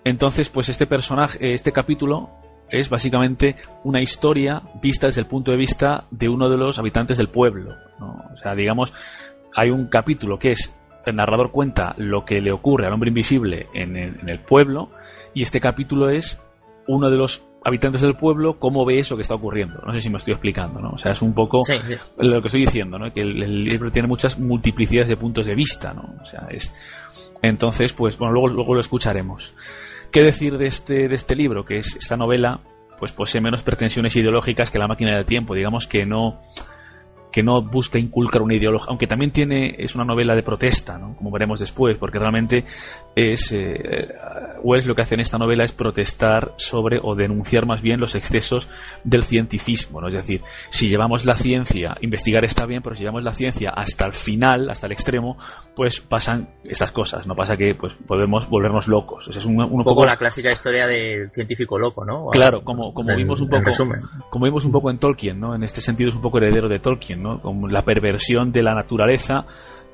[0.05, 2.31] Entonces, pues este personaje, este capítulo
[2.71, 7.19] es básicamente una historia vista desde el punto de vista de uno de los habitantes
[7.19, 7.75] del pueblo.
[7.99, 8.25] ¿no?
[8.33, 8.93] O sea, digamos,
[9.55, 10.75] hay un capítulo que es
[11.07, 14.91] el narrador cuenta lo que le ocurre al hombre invisible en el, pueblo
[15.35, 16.43] y este capítulo es
[16.87, 19.81] uno de los habitantes del pueblo cómo ve eso que está ocurriendo.
[19.87, 20.91] No sé si me estoy explicando, ¿no?
[20.91, 21.61] O sea, es un poco
[22.19, 23.13] lo que estoy diciendo, ¿no?
[23.13, 26.15] Que el, libro tiene muchas multiplicidades de puntos de vista, ¿no?
[26.21, 26.73] O sea, es
[27.43, 29.55] entonces, pues bueno, luego, luego lo escucharemos.
[30.13, 31.65] ¿Qué decir de este, de este libro?
[31.65, 32.61] Que es esta novela,
[32.99, 35.55] pues posee menos pretensiones ideológicas que La máquina del tiempo.
[35.55, 36.41] Digamos que no,
[37.31, 41.17] que no busca inculcar una ideología, aunque también tiene, es una novela de protesta, ¿no?
[41.17, 42.65] como veremos después, porque realmente
[43.21, 44.09] es, eh,
[44.63, 48.15] Wells lo que hace en esta novela es protestar sobre, o denunciar más bien los
[48.15, 48.69] excesos
[49.05, 50.09] del cientificismo, ¿no?
[50.09, 54.07] es decir, si llevamos la ciencia, investigar está bien, pero si llevamos la ciencia hasta
[54.07, 55.37] el final, hasta el extremo,
[55.75, 59.29] pues pasan estas cosas, no pasa que pues podemos volvernos locos.
[59.29, 62.29] es un, poco, la clásica historia del científico loco, ¿no?
[62.31, 63.71] Claro, como, como vimos un poco,
[64.31, 65.55] como vimos un poco en Tolkien, ¿no?
[65.55, 69.47] En este sentido es un poco heredero de Tolkien, como la perversión de la naturaleza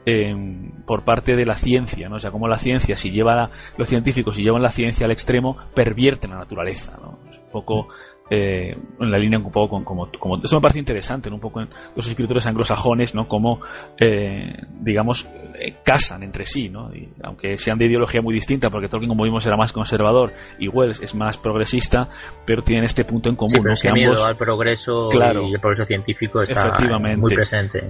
[0.06, 2.16] em, por parte de la ciencia, ¿no?
[2.16, 5.56] O sea, como la ciencia, si lleva los científicos, si llevan la ciencia al extremo,
[5.74, 7.18] pervierten la naturaleza, ¿no?
[7.28, 7.88] un poco
[8.28, 11.60] eh, en la línea un poco con como, como eso me parece interesante un poco
[11.60, 13.60] en los escritores anglosajones no como
[14.00, 18.88] eh, digamos eh, casan entre sí no y aunque sean de ideología muy distinta porque
[18.88, 22.08] Tolkien como vimos era más conservador y Wells es más progresista
[22.44, 26.68] pero tienen este punto en común que miedo al progreso y el progreso científico está
[27.16, 27.88] muy presente.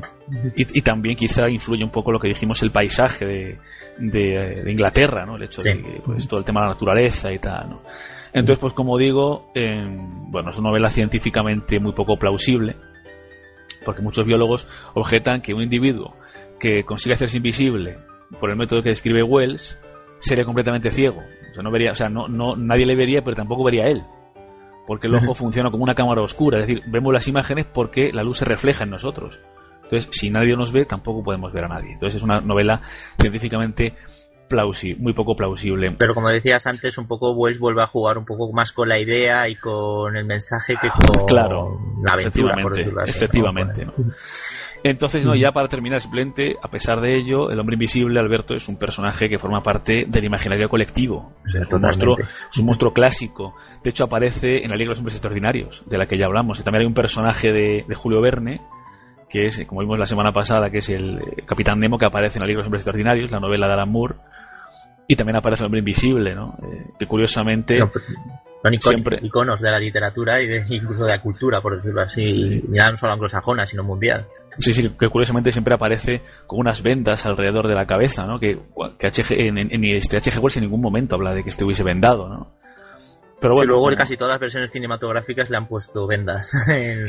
[0.54, 3.58] Y, también quizá influye un poco lo que dijimos el paisaje de,
[3.98, 7.70] de, Inglaterra no el hecho de pues, todo el tema de la naturaleza y tal
[7.70, 7.80] no
[8.36, 12.76] entonces, pues como digo, bueno, es una novela científicamente muy poco plausible,
[13.82, 16.14] porque muchos biólogos objetan que un individuo
[16.60, 17.96] que consigue hacerse invisible
[18.38, 19.80] por el método que describe Wells
[20.18, 21.22] sería completamente ciego.
[21.50, 23.88] O sea, no vería, o sea, no, no, nadie le vería, pero tampoco vería a
[23.88, 24.02] él.
[24.86, 28.22] Porque el ojo funciona como una cámara oscura, es decir, vemos las imágenes porque la
[28.22, 29.40] luz se refleja en nosotros.
[29.84, 31.94] Entonces, si nadie nos ve, tampoco podemos ver a nadie.
[31.94, 32.82] Entonces, es una novela
[33.18, 33.94] científicamente
[34.98, 35.94] muy poco plausible.
[35.98, 38.98] Pero como decías antes, un poco Wells vuelve a jugar un poco más con la
[38.98, 42.54] idea y con el mensaje que con claro, la aventura,
[43.04, 43.86] efectivamente,
[44.82, 48.68] Entonces, no, ya para terminar, simplemente, a pesar de ello, el hombre invisible, Alberto, es
[48.68, 51.32] un personaje que forma parte del imaginario colectivo.
[51.44, 53.54] es, un monstruo, es un monstruo clásico.
[53.82, 56.60] De hecho, aparece en la Liga de los Hombres Extraordinarios, de la que ya hablamos.
[56.60, 58.60] Y también hay un personaje de, de Julio Verne,
[59.28, 62.42] que es, como vimos la semana pasada, que es el Capitán Nemo que aparece en
[62.42, 64.14] la Liga de los Hombres Extraordinarios, la novela de Alan Moore,
[65.08, 66.56] y también aparece el hombre invisible, ¿no?
[66.62, 67.78] Eh, que curiosamente...
[67.78, 69.18] son siempre...
[69.22, 72.96] iconos de la literatura y de, incluso de la cultura, por decirlo así, ya no
[72.96, 74.26] solo anglosajona, sino mundial.
[74.58, 78.40] Sí, sí, que curiosamente siempre aparece con unas vendas alrededor de la cabeza, ¿no?
[78.40, 78.58] Que,
[78.98, 80.38] que en, en, este H.G.
[80.38, 82.52] Wells en ningún momento habla de que estuviese vendado, ¿no?
[83.40, 87.06] Pero bueno, luego casi todas las versiones cinematográficas le han puesto vendas en,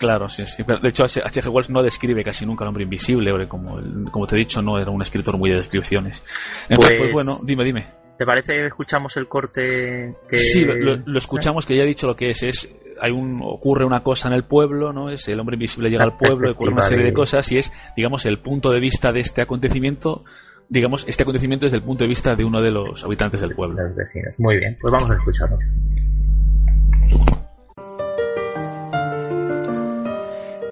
[0.00, 0.62] Claro, sí, sí.
[0.62, 1.48] de hecho, H.G.
[1.50, 3.78] Wells no describe casi nunca al hombre invisible, como,
[4.10, 6.24] como te he dicho, no era un escritor muy de descripciones.
[6.70, 7.86] Entonces, pues, pues bueno, dime, dime.
[8.16, 10.38] ¿Te parece que escuchamos el corte que...
[10.38, 12.42] Sí, lo, escuchamos, que ya he dicho lo que es.
[12.42, 15.10] es hay un ocurre una cosa en el pueblo, ¿no?
[15.10, 18.24] Es el hombre invisible llega al pueblo, ocurre una serie de cosas y es, digamos,
[18.24, 20.24] el punto de vista de este acontecimiento
[20.70, 23.82] digamos, este acontecimiento desde el punto de vista de uno de los habitantes del pueblo.
[23.82, 24.38] Los vecinos.
[24.38, 25.56] Muy bien, pues vamos a escucharlo.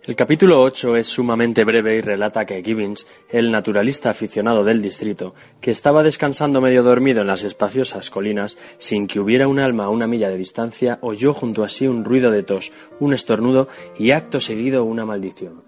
[0.09, 5.35] El capítulo 8 es sumamente breve y relata que Gibbons, el naturalista aficionado del distrito,
[5.61, 9.91] que estaba descansando medio dormido en las espaciosas colinas, sin que hubiera un alma a
[9.91, 13.69] una milla de distancia, oyó junto a sí un ruido de tos, un estornudo
[13.99, 15.63] y acto seguido una maldición.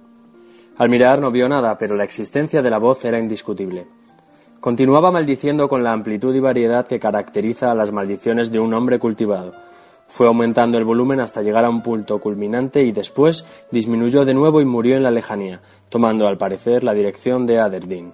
[0.79, 3.89] Al mirar no vio nada, pero la existencia de la voz era indiscutible.
[4.59, 8.99] Continuaba maldiciendo con la amplitud y variedad que caracteriza a las maldiciones de un hombre
[8.99, 9.53] cultivado
[10.11, 14.61] Fue aumentando el volumen hasta llegar a un punto culminante y después disminuyó de nuevo
[14.61, 18.13] y murió en la lejanía, tomando al parecer la dirección de Aberdeen.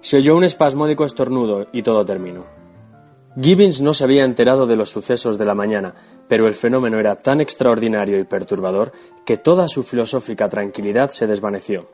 [0.00, 2.44] Se oyó un espasmódico estornudo y todo terminó.
[3.38, 5.94] Gibbons no se había enterado de los sucesos de la mañana,
[6.28, 8.92] pero el fenómeno era tan extraordinario y perturbador
[9.26, 11.88] que toda su filosófica tranquilidad se desvaneció.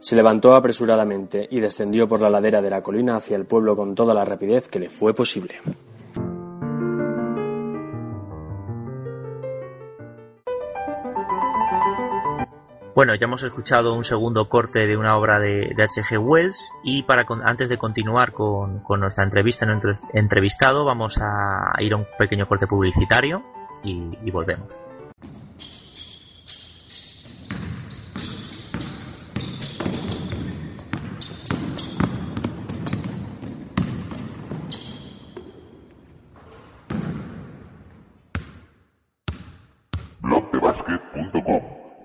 [0.00, 3.94] Se levantó apresuradamente y descendió por la ladera de la colina hacia el pueblo con
[3.94, 5.56] toda la rapidez que le fue posible.
[12.96, 16.16] Bueno, ya hemos escuchado un segundo corte de una obra de, H.G.
[16.16, 21.96] Wells y para antes de continuar con, nuestra entrevista, nuestro entrevistado, vamos a ir a
[21.98, 23.44] un pequeño corte publicitario
[23.84, 24.78] y volvemos.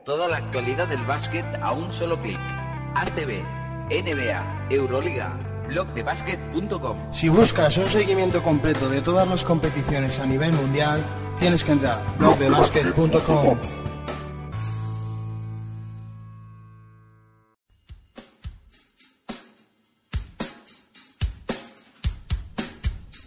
[0.03, 2.37] Toda la actualidad del básquet a un solo clic.
[2.95, 3.41] ACB,
[3.89, 7.13] NBA, Euroliga, blogdebasket.com.
[7.13, 11.01] Si buscas un seguimiento completo de todas las competiciones a nivel mundial,
[11.39, 13.59] tienes que entrar a blogdebasket.com.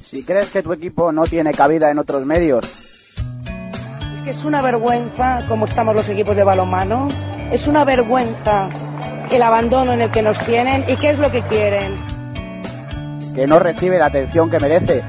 [0.05, 2.84] Si crees que tu equipo no tiene cabida en otros medios,
[4.25, 7.09] que es una vergüenza cómo estamos los equipos de balonmano,
[7.53, 8.71] es una vergüenza
[9.31, 12.05] el abandono en el que nos tienen y qué es lo que quieren.
[13.35, 15.03] Que no recibe la atención que merece.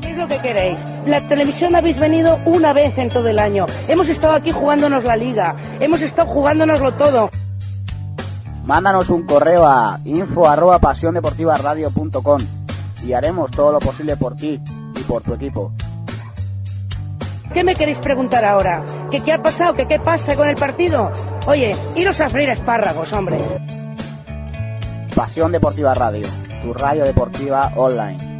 [0.00, 0.84] ¿Qué es lo que queréis?
[1.06, 3.66] La televisión habéis venido una vez en todo el año.
[3.88, 7.30] Hemos estado aquí jugándonos la liga, hemos estado jugándonoslo todo.
[8.64, 10.80] Mándanos un correo a info arroba
[13.06, 14.58] y haremos todo lo posible por ti
[14.96, 15.72] y por tu equipo.
[17.54, 18.84] ¿Qué me queréis preguntar ahora?
[19.12, 19.74] ¿Que qué ha pasado?
[19.74, 21.12] ¿Que qué pasa con el partido?
[21.46, 23.38] Oye, iros a freír espárragos, hombre.
[25.14, 26.26] Pasión Deportiva Radio,
[26.64, 28.33] tu radio deportiva online.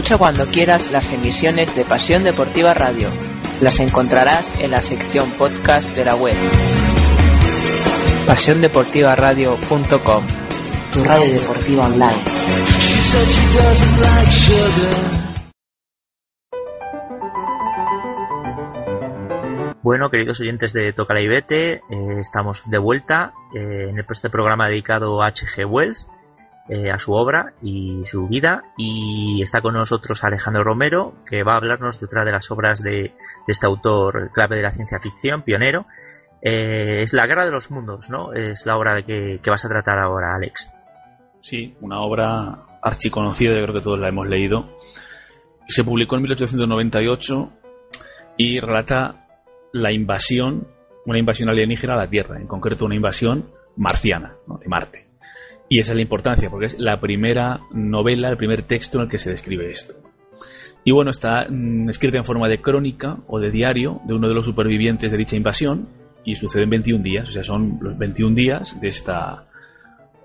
[0.00, 3.10] Escucha cuando quieras las emisiones de Pasión Deportiva Radio.
[3.60, 6.34] Las encontrarás en la sección podcast de la web.
[8.26, 10.24] PasiónDeportivaRadio.com
[10.90, 12.16] Tu radio deportiva online.
[19.82, 21.82] Bueno, queridos oyentes de Toca la Ibete, eh,
[22.18, 25.66] estamos de vuelta eh, en este programa dedicado a H.G.
[25.66, 26.08] Wells
[26.72, 31.54] eh, a su obra y su vida y está con nosotros Alejandro Romero que va
[31.54, 33.12] a hablarnos de otra de las obras de,
[33.48, 35.86] este autor clave de la ciencia ficción, pionero.
[36.40, 38.32] Eh, es La Guerra de los Mundos, ¿no?
[38.34, 40.70] Es la obra que, que vas a tratar ahora, Alex.
[41.40, 44.78] Sí, una obra archiconocida, yo creo que todos la hemos leído.
[45.66, 47.50] Se publicó en 1898
[48.36, 49.26] y relata
[49.72, 50.68] la invasión,
[51.04, 55.09] una invasión alienígena a la Tierra, en concreto una invasión marciana, de Marte.
[55.72, 59.08] Y esa es la importancia, porque es la primera novela, el primer texto en el
[59.08, 59.94] que se describe esto.
[60.82, 64.34] Y bueno, está mm, escrita en forma de crónica o de diario de uno de
[64.34, 65.88] los supervivientes de dicha invasión
[66.24, 69.44] y sucede en 21 días, o sea, son los 21 días de esta,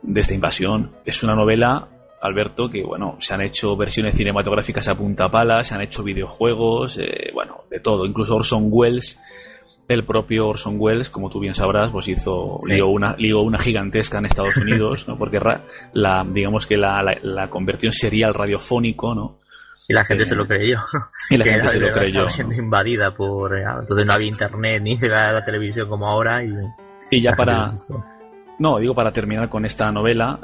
[0.02, 0.94] de esta invasión.
[1.06, 1.90] Es una novela,
[2.22, 6.98] Alberto, que bueno, se han hecho versiones cinematográficas a punta pala, se han hecho videojuegos,
[6.98, 8.04] eh, bueno, de todo.
[8.08, 9.22] Incluso Orson Welles
[9.88, 14.58] el propio Orson Welles, como tú bien sabrás, pues hizo una una gigantesca en Estados
[14.58, 15.18] Unidos, ¿no?
[15.18, 15.40] Porque
[15.94, 19.40] la digamos que la, la, conversión serial radiofónico, ¿no?
[19.88, 20.80] Y la gente se lo creyó.
[21.30, 22.30] Y la gente se lo creyó.
[22.30, 23.58] siendo invadida por.
[23.58, 26.44] Eh, entonces no había internet ni la televisión como ahora.
[26.44, 26.52] Y,
[27.12, 27.74] y ya para.
[28.58, 30.40] No, digo para terminar con esta novela,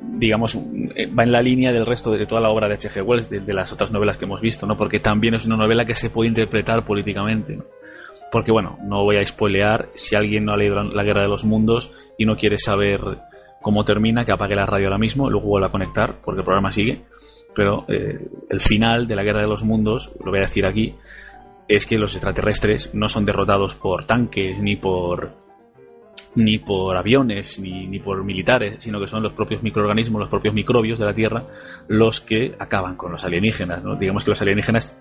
[0.00, 0.56] digamos,
[0.94, 3.02] eh, va en la línea del resto de toda la obra de H.G.
[3.02, 4.76] Wells, de, de, las otras novelas que hemos visto, ¿no?
[4.76, 7.64] Porque también es una novela que se puede interpretar políticamente, ¿no?
[8.30, 11.44] Porque bueno, no voy a spoilear, si alguien no ha leído La Guerra de los
[11.44, 13.00] Mundos y no quiere saber
[13.62, 16.72] cómo termina, que apague la radio ahora mismo, luego vuelva a conectar, porque el programa
[16.72, 17.02] sigue.
[17.54, 20.94] Pero eh, el final de la Guerra de los Mundos, lo voy a decir aquí,
[21.68, 25.46] es que los extraterrestres no son derrotados por tanques, ni por
[26.36, 30.54] ni por aviones, ni, ni por militares, sino que son los propios microorganismos, los propios
[30.54, 31.44] microbios de la Tierra,
[31.88, 33.82] los que acaban con los alienígenas.
[33.82, 33.96] ¿no?
[33.96, 34.96] Digamos que los alienígenas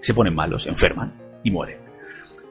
[0.00, 1.12] se ponen malos, enferman
[1.44, 1.87] y mueren.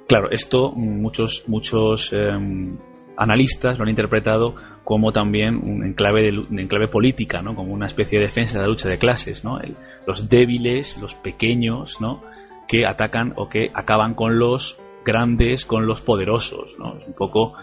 [0.08, 2.78] Claro, esto muchos, muchos em,
[3.18, 7.56] analistas lo han interpretado como también un enclave, de, política, ¿no?
[7.56, 9.60] como una especie de defensa de la lucha de clases, ¿no?
[10.06, 12.24] los débiles, los pequeños, ¿no?
[12.70, 16.74] que atacan o que acaban con los grandes, con los poderosos.
[16.80, 16.94] ¿no?
[17.06, 17.56] un poco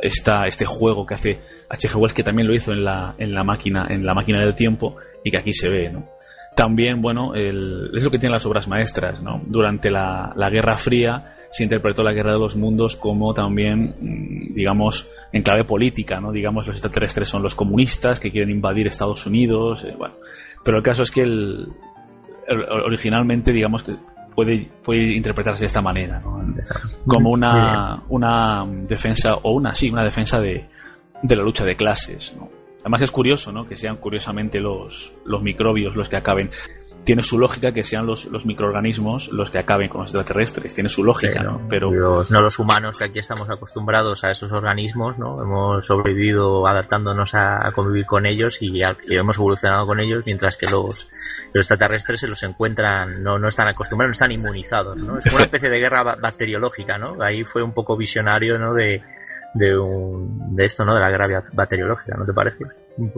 [0.00, 1.96] esta, este juego que hace H.G.
[1.96, 4.96] Wells, que también lo hizo en la, en la, máquina, en la máquina del tiempo
[5.22, 5.90] y que aquí se ve.
[5.90, 6.08] ¿no?
[6.56, 9.22] También, bueno, es lo que tienen las obras maestras.
[9.22, 9.42] ¿no?
[9.44, 14.54] Durante la, la Guerra Fría se interpretó la Guerra de los Mundos como también, mm,
[14.54, 16.32] digamos, en clave política, ¿no?
[16.32, 20.14] Digamos, los extraterrestres son los comunistas que quieren invadir Estados Unidos, eh, bueno.
[20.64, 21.68] Pero el caso es que el,
[22.84, 23.94] originalmente, digamos, que
[24.34, 26.40] puede, puede interpretarse de esta manera, ¿no?
[27.06, 30.66] Como una, una defensa, o una, sí, una defensa de,
[31.22, 32.48] de la lucha de clases, ¿no?
[32.80, 33.66] Además es curioso, ¿no?
[33.66, 36.50] Que sean curiosamente los, los microbios los que acaben
[37.04, 40.88] tiene su lógica que sean los, los microorganismos los que acaben con los extraterrestres, tiene
[40.88, 41.66] su lógica, ¿no?
[41.68, 45.42] Pero los, no los humanos que aquí estamos acostumbrados a esos organismos, ¿no?
[45.42, 51.10] Hemos sobrevivido adaptándonos a, convivir con ellos y, hemos evolucionado con ellos, mientras que los,
[51.54, 55.18] los extraterrestres se los encuentran, no, no están acostumbrados, no están inmunizados, ¿no?
[55.18, 57.22] Es una especie de guerra bacteriológica, ¿no?
[57.22, 58.74] Ahí fue un poco visionario, ¿no?
[58.74, 59.02] De,
[59.54, 60.94] de, un, de esto, ¿no?
[60.94, 62.64] De la guerra bacteriológica, ¿no te parece?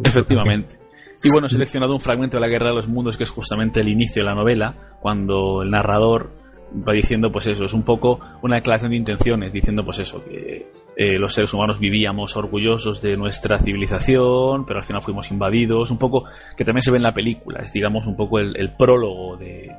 [0.05, 0.82] Efectivamente.
[1.25, 3.81] Y bueno, he seleccionado un fragmento de la Guerra de los Mundos que es justamente
[3.81, 6.31] el inicio de la novela, cuando el narrador
[6.75, 10.67] va diciendo pues eso, es un poco una declaración de intenciones, diciendo pues eso, que
[10.97, 15.99] eh, los seres humanos vivíamos orgullosos de nuestra civilización, pero al final fuimos invadidos, un
[15.99, 16.25] poco
[16.57, 19.71] que también se ve en la película, es digamos un poco el, prólogo de,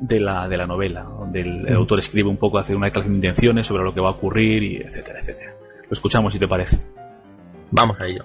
[0.00, 3.20] de, la, de la novela, donde el, el, autor escribe un poco, hace una declaración
[3.20, 5.54] de intenciones sobre lo que va a ocurrir, y etcétera, etcétera.
[5.84, 6.78] Lo escuchamos si te parece.
[7.70, 8.24] Vamos a ello.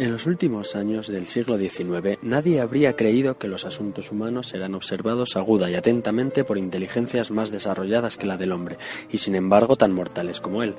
[0.00, 4.74] En los últimos años del siglo XIX nadie habría creído que los asuntos humanos eran
[4.74, 8.78] observados aguda y atentamente por inteligencias más desarrolladas que la del hombre,
[9.12, 10.74] y sin embargo tan mortales como él,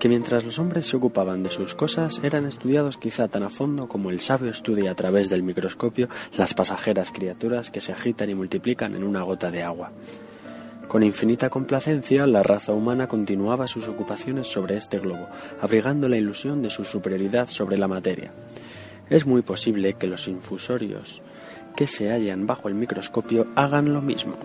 [0.00, 3.86] que mientras los hombres se ocupaban de sus cosas eran estudiados quizá tan a fondo
[3.86, 8.34] como el sabio estudia a través del microscopio las pasajeras criaturas que se agitan y
[8.34, 9.92] multiplican en una gota de agua.
[10.88, 15.28] Con infinita complacencia, la raza humana continuaba sus ocupaciones sobre este globo,
[15.60, 18.30] abrigando la ilusión de su superioridad sobre la materia.
[19.10, 21.22] Es muy posible que los infusorios
[21.74, 24.36] que se hallan bajo el microscopio hagan lo mismo.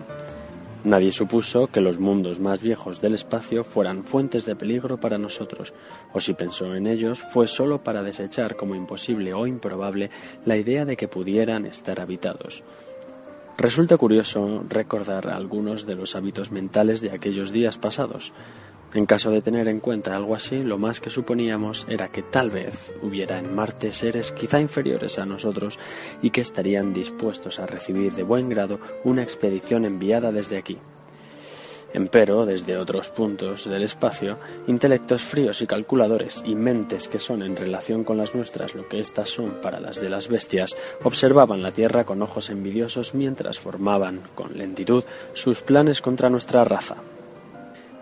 [0.84, 5.72] Nadie supuso que los mundos más viejos del espacio fueran fuentes de peligro para nosotros,
[6.12, 10.10] o si pensó en ellos fue sólo para desechar como imposible o improbable
[10.44, 12.64] la idea de que pudieran estar habitados.
[13.58, 18.32] Resulta curioso recordar algunos de los hábitos mentales de aquellos días pasados.
[18.94, 22.50] En caso de tener en cuenta algo así, lo más que suponíamos era que tal
[22.50, 25.78] vez hubiera en Marte seres quizá inferiores a nosotros
[26.20, 30.78] y que estarían dispuestos a recibir de buen grado una expedición enviada desde aquí.
[31.94, 37.54] Empero, desde otros puntos del espacio, intelectos fríos y calculadores y mentes que son en
[37.54, 40.74] relación con las nuestras lo que éstas son para las de las bestias,
[41.04, 46.96] observaban la Tierra con ojos envidiosos mientras formaban, con lentitud, sus planes contra nuestra raza.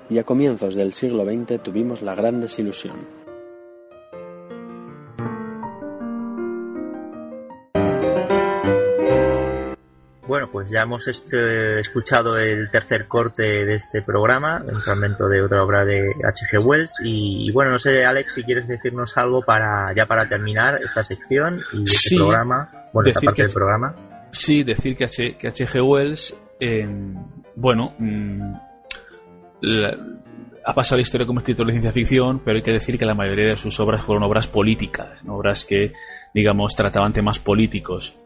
[0.09, 3.20] Y a comienzos del siglo XX tuvimos la gran desilusión
[10.31, 15.43] Bueno, pues ya hemos este, escuchado el tercer corte de este programa, un fragmento de
[15.43, 16.65] otra obra de H.G.
[16.65, 17.01] Wells.
[17.03, 21.61] Y, bueno, no sé, Alex, si quieres decirnos algo para ya para terminar esta sección
[21.73, 23.97] y este programa, bueno, esta parte del programa.
[24.31, 25.83] Sí, decir que H.G.
[25.83, 26.37] Wells,
[27.57, 28.55] bueno, mm,
[30.65, 33.17] ha pasado la historia como escritor de ciencia ficción, pero hay que decir que la
[33.17, 35.93] mayoría de sus obras fueron obras políticas, obras que,
[36.33, 38.17] digamos, trataban temas políticos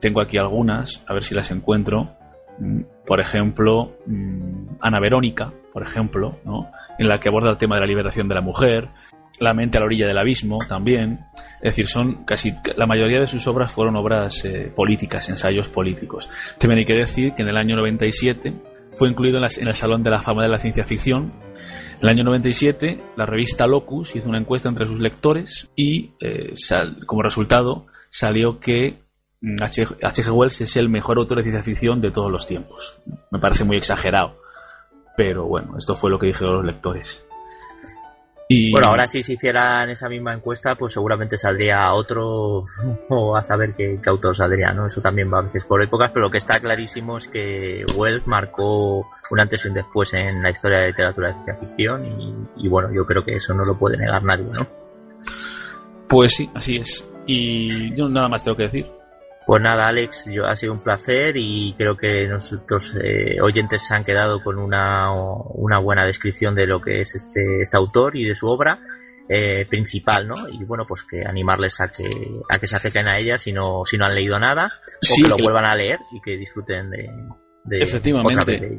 [0.00, 2.10] tengo aquí algunas, a ver si las encuentro.
[2.58, 6.70] Mm, por ejemplo, mm, Ana Verónica, por ejemplo, ¿no?
[6.98, 8.88] en la que aborda el tema de la liberación de la mujer,
[9.38, 11.20] La mente a la orilla del abismo también.
[11.56, 16.30] Es decir, son casi la mayoría de sus obras fueron obras eh, políticas, ensayos políticos.
[16.58, 18.54] También hay que decir que en el año 97
[18.94, 21.34] fue incluido en, el Salón de la Fama de la Ciencia Ficción.
[21.96, 26.54] En el año 97, la revista Locus hizo una encuesta entre sus lectores y, eh,
[27.04, 29.00] como resultado, salió que
[29.42, 30.30] H.G.
[30.30, 32.98] Wells es el mejor autor de ciencia ficción de todos los tiempos.
[33.30, 34.36] Me parece muy exagerado.
[35.16, 37.22] Pero bueno, esto fue lo que dijeron los lectores.
[38.48, 38.70] Y...
[38.70, 42.62] Bueno, ahora si se hicieran esa misma encuesta, pues seguramente saldría otro
[43.08, 44.86] o a saber qué, autor saldría, ¿no?
[44.86, 48.26] Eso también va a veces por épocas, pero lo que está clarísimo es que Wells
[48.26, 52.06] marcó un antes y un después en la historia de la literatura de ciencia ficción
[52.06, 54.66] y, y bueno, yo creo que eso no lo puede negar nadie, ¿no?
[56.08, 57.08] Pues sí, así es.
[57.26, 58.95] Y yo nada más tengo que decir.
[59.46, 63.94] Pues nada, Alex, yo, ha sido un placer y creo que nuestros eh, oyentes se
[63.94, 68.24] han quedado con una, una buena descripción de lo que es este, este autor y
[68.24, 68.80] de su obra.
[69.28, 70.34] Eh, principal, ¿no?
[70.52, 72.08] Y bueno, pues que animarles a que
[72.48, 75.28] a que se acerquen a ella si no si no han leído nada o que
[75.28, 77.10] lo vuelvan a leer y que disfruten de,
[77.64, 78.78] de Efectivamente.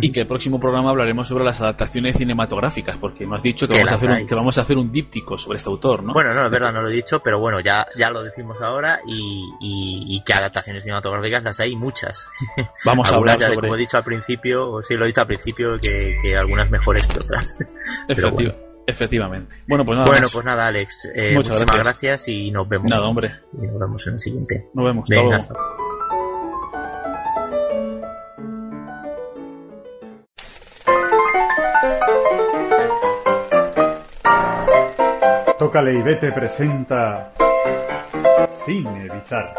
[0.00, 3.78] Y que el próximo programa hablaremos sobre las adaptaciones cinematográficas, porque me has dicho que,
[3.78, 6.12] vamos a, hacer un, que vamos a hacer un díptico sobre este autor, ¿no?
[6.12, 9.00] Bueno, no, es verdad, no lo he dicho, pero bueno, ya, ya lo decimos ahora
[9.06, 12.28] y, y, que adaptaciones cinematográficas las hay muchas.
[12.84, 13.54] Vamos a hablar sobre...
[13.54, 17.06] Como he dicho al principio, sí, lo he dicho al principio, que, que algunas mejores
[17.06, 17.56] que otras.
[18.86, 19.56] Efectivamente.
[19.66, 20.10] Bueno, pues nada.
[20.10, 21.10] Bueno, pues nada, Alex.
[21.14, 22.28] Eh, muchísimas gracias.
[22.28, 22.90] y nos vemos.
[22.90, 23.28] Nada, hombre.
[23.54, 24.68] Y nos vemos en el siguiente.
[24.74, 25.08] Nos vemos.
[25.08, 25.38] Venga,
[35.64, 37.32] Tócale y vete presenta
[38.66, 39.54] Cine Bizarro.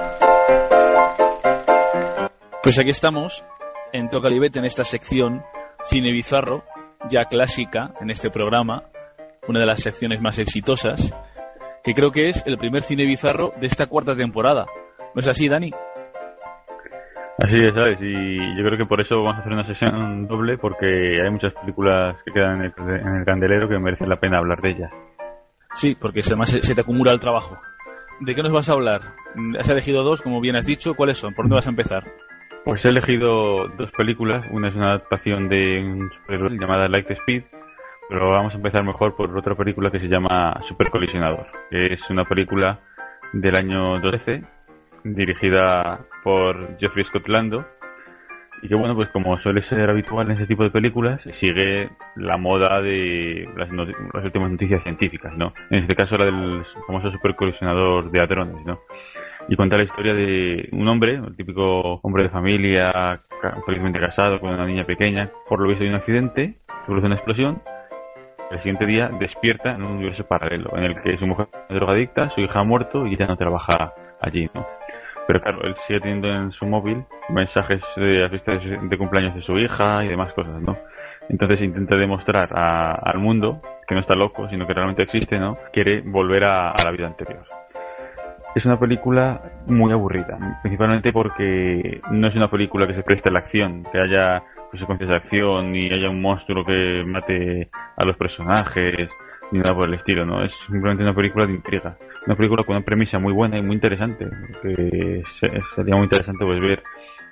[2.62, 3.44] Pues aquí estamos
[3.92, 5.42] en Tócale y vete en esta sección
[5.86, 6.64] Cine Bizarro,
[7.10, 8.84] ya clásica en este programa,
[9.48, 11.12] una de las secciones más exitosas,
[11.84, 14.68] que creo que es el primer cine bizarro de esta cuarta temporada.
[15.16, 15.72] ¿No es así, Dani?
[17.44, 17.98] Así es, ¿sabes?
[18.00, 21.54] Y yo creo que por eso vamos a hacer una sesión doble, porque hay muchas
[21.54, 24.92] películas que quedan en el, en el candelero que merecen la pena hablar de ellas.
[25.76, 27.60] Sí, porque además se, te acumula el trabajo.
[28.22, 29.02] ¿De qué nos vas a hablar?
[29.60, 30.94] Has elegido dos, como bien has dicho.
[30.96, 31.34] ¿Cuáles son?
[31.34, 32.04] ¿Por dónde vas a empezar?
[32.64, 34.46] Pues he elegido dos películas.
[34.52, 37.44] Una es una adaptación de un superhéroe llamada Light Speed,
[38.10, 42.10] pero vamos a empezar mejor por otra película que se llama Super Colisionador, que es
[42.10, 42.80] una película
[43.34, 44.44] del año 12,
[45.04, 47.68] dirigida por Jeffrey Scott Lando,
[48.66, 52.36] y que bueno, pues como suele ser habitual en ese tipo de películas, sigue la
[52.38, 55.54] moda de las, últimas noticias científicas, ¿no?
[55.70, 58.80] En este caso la del famoso supercolisionador de hadrones, ¿no?
[59.48, 63.22] Y cuenta la historia de un hombre, el típico hombre de familia,
[63.68, 66.56] felizmente casado con una niña pequeña, por lo visto de un accidente,
[66.88, 67.62] produce una explosión,
[68.50, 72.32] el siguiente día despierta en un universo paralelo, en el que su mujer es drogadicta,
[72.32, 74.66] su hija ha muerto y ya no trabaja allí, ¿no?
[75.28, 79.42] Pero claro, él sigue teniendo en su móvil mensajes de las fiestas de cumpleaños de
[79.42, 80.78] su hija y demás cosas, ¿no?
[81.30, 85.58] Entonces intenta demostrar al mundo que no está loco, sino que realmente existe, ¿no?
[85.74, 87.46] Quiere volver a, la vida anterior.
[88.56, 93.32] Es una película muy aburrida, principalmente porque no es una película que se preste a
[93.32, 98.16] la acción, que haya consecuencias de acción y haya un monstruo que mate a los
[98.16, 99.10] personajes
[99.52, 100.42] ni nada por el estilo, ¿no?
[100.42, 101.98] Es simplemente una película de intriga.
[102.26, 104.28] Una película con una premisa muy buena y muy interesante.
[104.62, 105.24] Que
[105.76, 106.84] sería muy interesante pues ver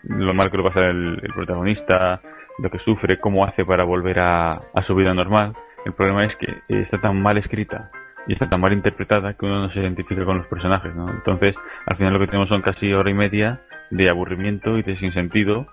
[0.04, 2.22] lo mal que lo pasa el, protagonista,
[2.60, 5.54] lo que sufre, cómo hace para volver a, su vida normal.
[5.86, 7.90] El problema es que está tan mal escrita
[8.28, 11.10] y está tan mal interpretada que uno no se identifica con los personajes, ¿no?
[11.10, 11.56] Entonces,
[11.86, 15.68] al final lo que tenemos son casi hora y media de aburrimiento y de sinsentido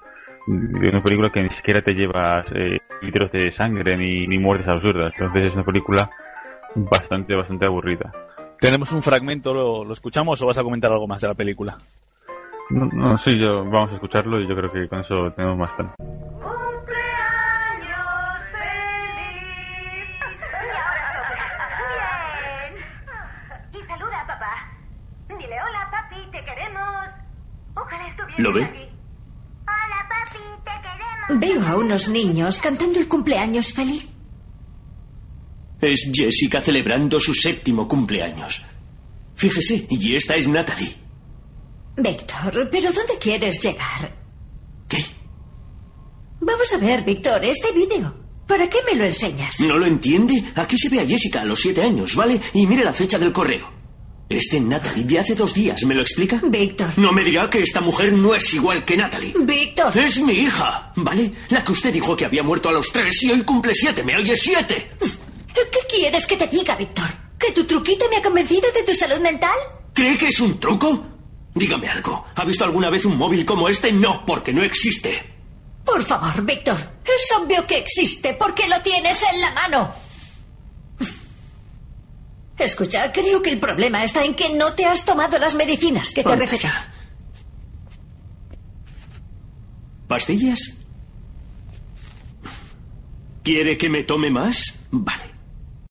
[0.46, 5.12] de una película que ni siquiera te llevas eh, litros de sangre ni muertes absurdas.
[5.16, 6.10] Entonces es una película
[6.74, 8.12] bastante, bastante aburrida.
[8.60, 11.78] Tenemos un fragmento, ¿lo, escuchamos o vas a comentar algo más de la película?
[12.70, 15.74] No, no, sí, yo, vamos a escucharlo y yo creo que con eso tenemos más
[15.76, 15.94] tiempo.
[28.40, 28.62] ¿Lo ve?
[28.62, 31.40] Hola, papi, te queremos.
[31.40, 34.19] Veo a unos niños cantando el cumpleaños feliz.
[35.80, 38.62] Es Jessica celebrando su séptimo cumpleaños.
[39.34, 40.94] Fíjese, y esta es Natalie.
[41.96, 44.14] Víctor, ¿pero dónde quieres llegar?
[44.88, 45.04] ¿Qué?
[46.40, 48.14] Vamos a ver, Víctor, este vídeo.
[48.46, 49.60] ¿Para qué me lo enseñas?
[49.60, 50.42] ¿No lo entiende?
[50.56, 52.40] Aquí se ve a Jessica a los siete años, ¿vale?
[52.52, 53.72] Y mire la fecha del correo.
[54.28, 56.40] Este Natalie de hace dos días, ¿me lo explica?
[56.44, 56.90] Víctor.
[56.96, 59.34] No me dirá que esta mujer no es igual que Natalie.
[59.40, 59.96] Víctor.
[59.96, 61.32] Es mi hija, ¿vale?
[61.48, 64.04] La que usted dijo que había muerto a los tres y hoy cumple siete.
[64.04, 64.90] ¿Me oye siete?
[65.70, 67.08] ¿Qué quieres que te diga, Víctor?
[67.38, 69.56] ¿Que tu truquito me ha convencido de tu salud mental?
[69.92, 71.06] ¿Cree que es un truco?
[71.54, 72.26] Dígame algo.
[72.34, 73.92] ¿Ha visto alguna vez un móvil como este?
[73.92, 75.22] No, porque no existe.
[75.84, 76.78] Por favor, Víctor.
[77.04, 79.92] Es obvio que existe porque lo tienes en la mano.
[82.56, 86.22] Escucha, creo que el problema está en que no te has tomado las medicinas que
[86.22, 86.74] te recetado.
[90.06, 90.72] ¿Pastillas?
[93.42, 94.74] ¿Quiere que me tome más?
[94.90, 95.29] Vale.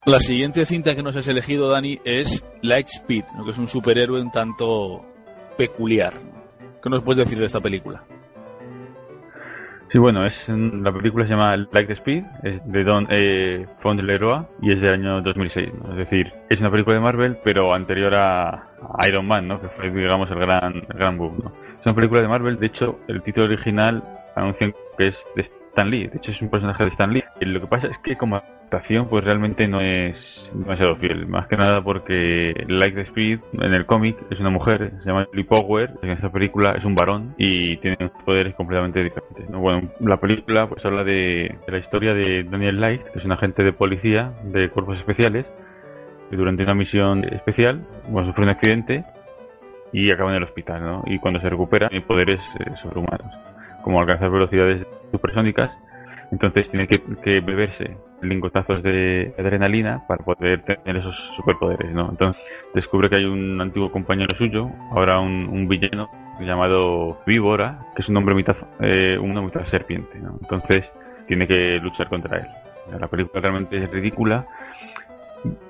[0.06, 4.32] La siguiente cinta que nos has elegido, Dani, es Lightspeed, que es un superhéroe un
[4.32, 5.06] tanto
[5.58, 6.14] peculiar.
[6.82, 8.02] ¿Qué nos puedes decir de esta película?
[9.92, 14.46] Sí, bueno, es la película se llama Like the Speed, es de Don eh, Leroy
[14.62, 15.70] y es del año 2006.
[15.74, 15.92] ¿no?
[15.92, 18.70] Es decir, es una película de Marvel, pero anterior a,
[19.06, 19.60] Iron Man, ¿no?
[19.60, 21.40] que fue, digamos, el gran, gran boom.
[21.44, 21.52] ¿no?
[21.78, 24.02] Es una película de Marvel, de hecho, el título original
[24.38, 27.26] anuncia que es de Stan Lee, de hecho es un personaje de Stan Lee.
[27.42, 28.42] Y lo que pasa es que como
[29.10, 30.16] pues realmente no es
[30.54, 31.28] demasiado fiel.
[31.28, 35.28] Más que nada porque Like the Speed en el cómic es una mujer, se llama
[35.34, 39.48] Lee Power, en esta película es un varón y tiene poderes completamente diferentes.
[39.50, 43.64] Bueno, la película pues habla de, la historia de Daniel Light, que es un agente
[43.64, 45.46] de policía de cuerpos especiales,
[46.30, 49.04] que durante una misión especial bueno, sufre un accidente
[49.92, 51.04] y acaba en el hospital, ¿no?
[51.08, 53.34] Y cuando se recupera tiene poderes eh, sobrehumanos,
[53.84, 55.72] como alcanzar velocidades supersónicas
[56.32, 62.10] entonces tiene que, beberse lingotazos de adrenalina para poder tener esos superpoderes, ¿no?
[62.10, 62.42] Entonces
[62.74, 66.10] descubre que hay un antiguo compañero suyo, ahora un, villano
[66.40, 70.38] llamado Víbora, que es un hombre mitad, eh, una mitad serpiente, ¿no?
[70.42, 70.86] Entonces
[71.28, 72.48] tiene que luchar contra él.
[73.00, 74.48] La película realmente es ridícula.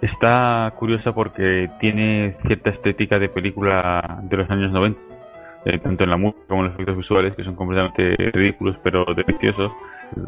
[0.02, 5.00] Está curiosa porque tiene cierta estética de película de los años 90,
[5.66, 9.06] eh, tanto en la música como en los efectos visuales, que son completamente ridículos pero
[9.14, 9.72] deliciosos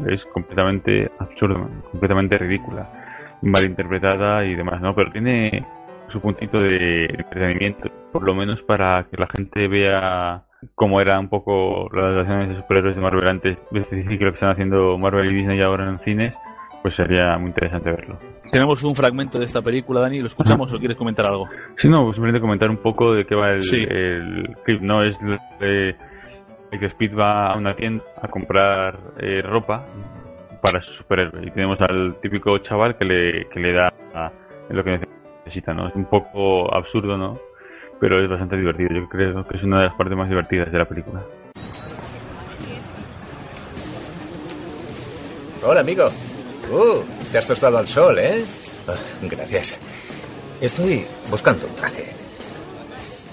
[0.08, 2.88] es completamente absurda, completamente ridícula,
[3.42, 4.94] mal interpretada y demás, ¿no?
[4.94, 5.64] Pero tiene
[6.12, 10.42] su puntito de entretenimiento, por lo menos para que la gente vea
[10.74, 14.30] cómo era un poco las relaciones de superhéroes de Marvel antes, es decir, que lo
[14.30, 16.34] que están haciendo Marvel y Disney ahora en cines,
[16.82, 18.18] pues sería muy interesante verlo.
[18.50, 21.48] Tenemos un fragmento de esta película, Dani, ¿lo escuchamos o quieres comentar algo?
[21.78, 25.02] Sí, no, simplemente comentar un poco de qué va el, el clip, ¿no?
[25.02, 25.16] Es
[25.58, 26.11] de que
[26.80, 29.86] Speed va a una tienda a comprar eh, ropa
[30.62, 33.92] para su superhéroe y tenemos al típico chaval que le, que le da
[34.70, 35.00] lo que
[35.44, 35.88] necesita, ¿no?
[35.88, 37.38] Es un poco absurdo, ¿no?
[38.00, 38.88] Pero es bastante divertido.
[38.94, 41.22] Yo creo que es una de las partes más divertidas de la película.
[45.64, 46.08] Hola, amigo.
[46.70, 48.42] Uh, te has tostado al sol, ¿eh?
[48.88, 49.76] Ah, gracias.
[50.60, 52.06] Estoy buscando un traje.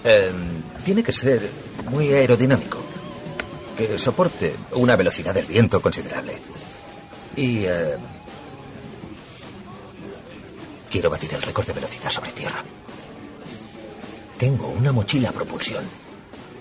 [0.03, 1.39] Em, tiene que ser
[1.89, 2.88] muy aerodinámico
[3.87, 6.37] que soporte una velocidad del viento considerable.
[7.35, 7.63] Y...
[7.65, 7.95] Eh,
[10.91, 12.63] quiero batir el récord de velocidad sobre tierra.
[14.37, 15.83] Tengo una mochila a propulsión.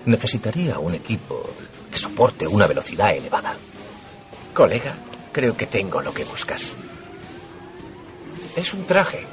[0.04, 1.44] Necesitaría un equipo
[1.90, 3.54] que soporte una velocidad elevada.
[4.54, 4.94] Colega,
[5.32, 6.62] creo que tengo lo que buscas.
[8.54, 9.24] Es un traje.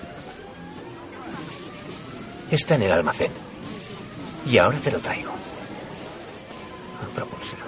[2.50, 3.32] Está en el almacén.
[4.50, 5.32] Y ahora te lo traigo.
[7.14, 7.65] Propulsión.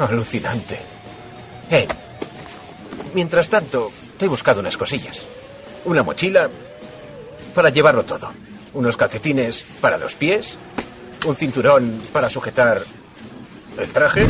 [0.00, 0.80] Alucinante.
[1.70, 1.86] Eh,
[3.12, 5.20] mientras tanto, te he buscado unas cosillas.
[5.84, 6.48] Una mochila
[7.54, 8.32] para llevarlo todo.
[8.72, 10.54] Unos calcetines para los pies.
[11.26, 12.82] Un cinturón para sujetar
[13.78, 14.26] el traje.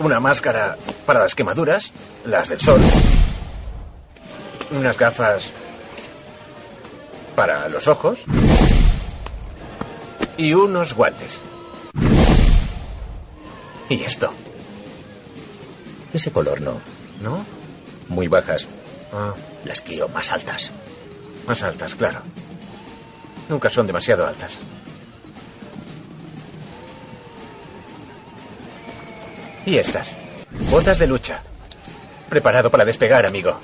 [0.00, 1.90] Una máscara para las quemaduras,
[2.26, 2.80] las del sol.
[4.70, 5.44] Unas gafas
[7.34, 8.18] para los ojos.
[10.36, 11.38] Y unos guantes.
[13.94, 14.32] ¿Y esto?
[16.14, 16.80] Ese color no.
[17.22, 17.44] ¿No?
[18.08, 18.68] Muy bajas.
[19.12, 19.34] Ah.
[19.64, 20.70] Las quiero más altas.
[21.46, 22.20] Más altas, claro.
[23.48, 24.58] Nunca son demasiado altas.
[29.66, 30.16] Y estas.
[30.70, 31.42] Botas de lucha.
[32.28, 33.58] Preparado para despegar, amigo.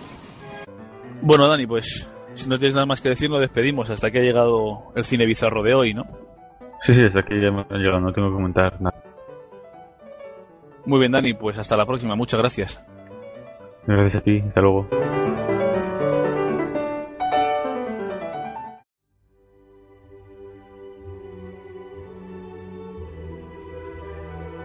[1.23, 4.23] Bueno, Dani, pues si no tienes nada más que decir, nos despedimos hasta que ha
[4.23, 6.05] llegado el cine bizarro de hoy, ¿no?
[6.85, 9.16] Sí, sí, hasta aquí ya hemos llegado, no tengo que comentar nada.
[10.87, 12.15] Muy bien, Dani, pues hasta la próxima.
[12.15, 12.85] Muchas gracias.
[13.87, 14.41] Gracias a ti.
[14.47, 14.89] Hasta luego.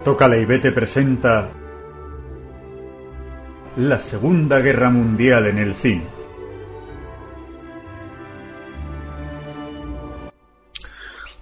[0.04, 1.48] Tócala y vete presenta
[3.76, 6.02] la Segunda Guerra Mundial en el cine.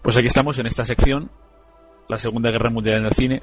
[0.03, 1.31] Pues aquí estamos en esta sección,
[2.09, 3.43] la Segunda Guerra Mundial en el cine,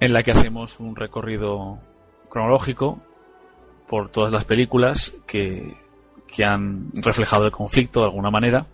[0.00, 1.78] en la que hacemos un recorrido
[2.28, 3.00] cronológico
[3.88, 5.74] por todas las películas que,
[6.26, 8.66] que han reflejado el conflicto de alguna manera.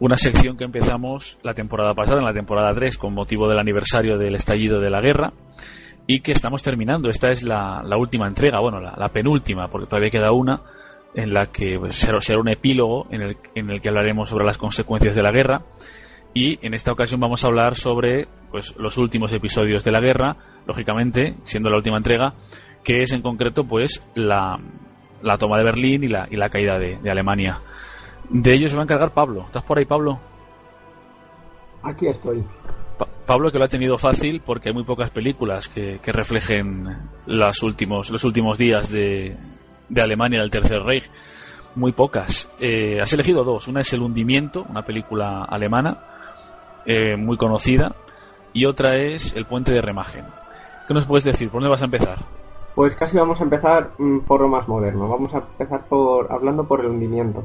[0.00, 4.18] Una sección que empezamos la temporada pasada, en la temporada 3, con motivo del aniversario
[4.18, 5.32] del estallido de la guerra,
[6.06, 7.08] y que estamos terminando.
[7.08, 10.60] Esta es la, última entrega, bueno, la, penúltima, porque todavía queda una,
[11.14, 14.58] en la que pues, será, un epílogo en el, en el que hablaremos sobre las
[14.58, 15.62] consecuencias de la guerra
[16.34, 20.36] y en esta ocasión vamos a hablar sobre pues, los últimos episodios de la guerra,
[20.66, 22.34] lógicamente, siendo la última entrega,
[22.82, 24.58] que es en concreto pues la,
[25.38, 27.60] toma de Berlín y la, y la caída de, Alemania.
[28.28, 29.44] De ello se va a encargar Pablo.
[29.46, 30.18] ¿Estás por ahí, Pablo?
[31.82, 32.42] Aquí estoy.
[32.98, 36.88] Pa- Pablo que lo ha tenido fácil porque hay muy pocas películas que, que reflejen
[37.26, 39.36] los últimos, los últimos días de,
[39.88, 41.04] de Alemania del Tercer Reich.
[41.76, 42.50] Muy pocas.
[42.60, 43.68] Eh, has elegido dos.
[43.68, 46.13] Una es El hundimiento, una película alemana
[46.86, 47.94] eh, muy conocida,
[48.52, 50.24] y otra es El puente de Remagen.
[50.86, 51.48] ¿Qué nos puedes decir?
[51.50, 52.18] ¿Por dónde vas a empezar?
[52.74, 55.08] Pues casi vamos a empezar mm, por lo más moderno.
[55.08, 57.44] Vamos a empezar por hablando por el hundimiento.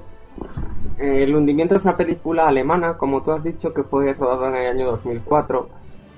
[0.97, 4.67] El hundimiento es una película alemana, como tú has dicho, que fue rodada en el
[4.71, 5.69] año 2004.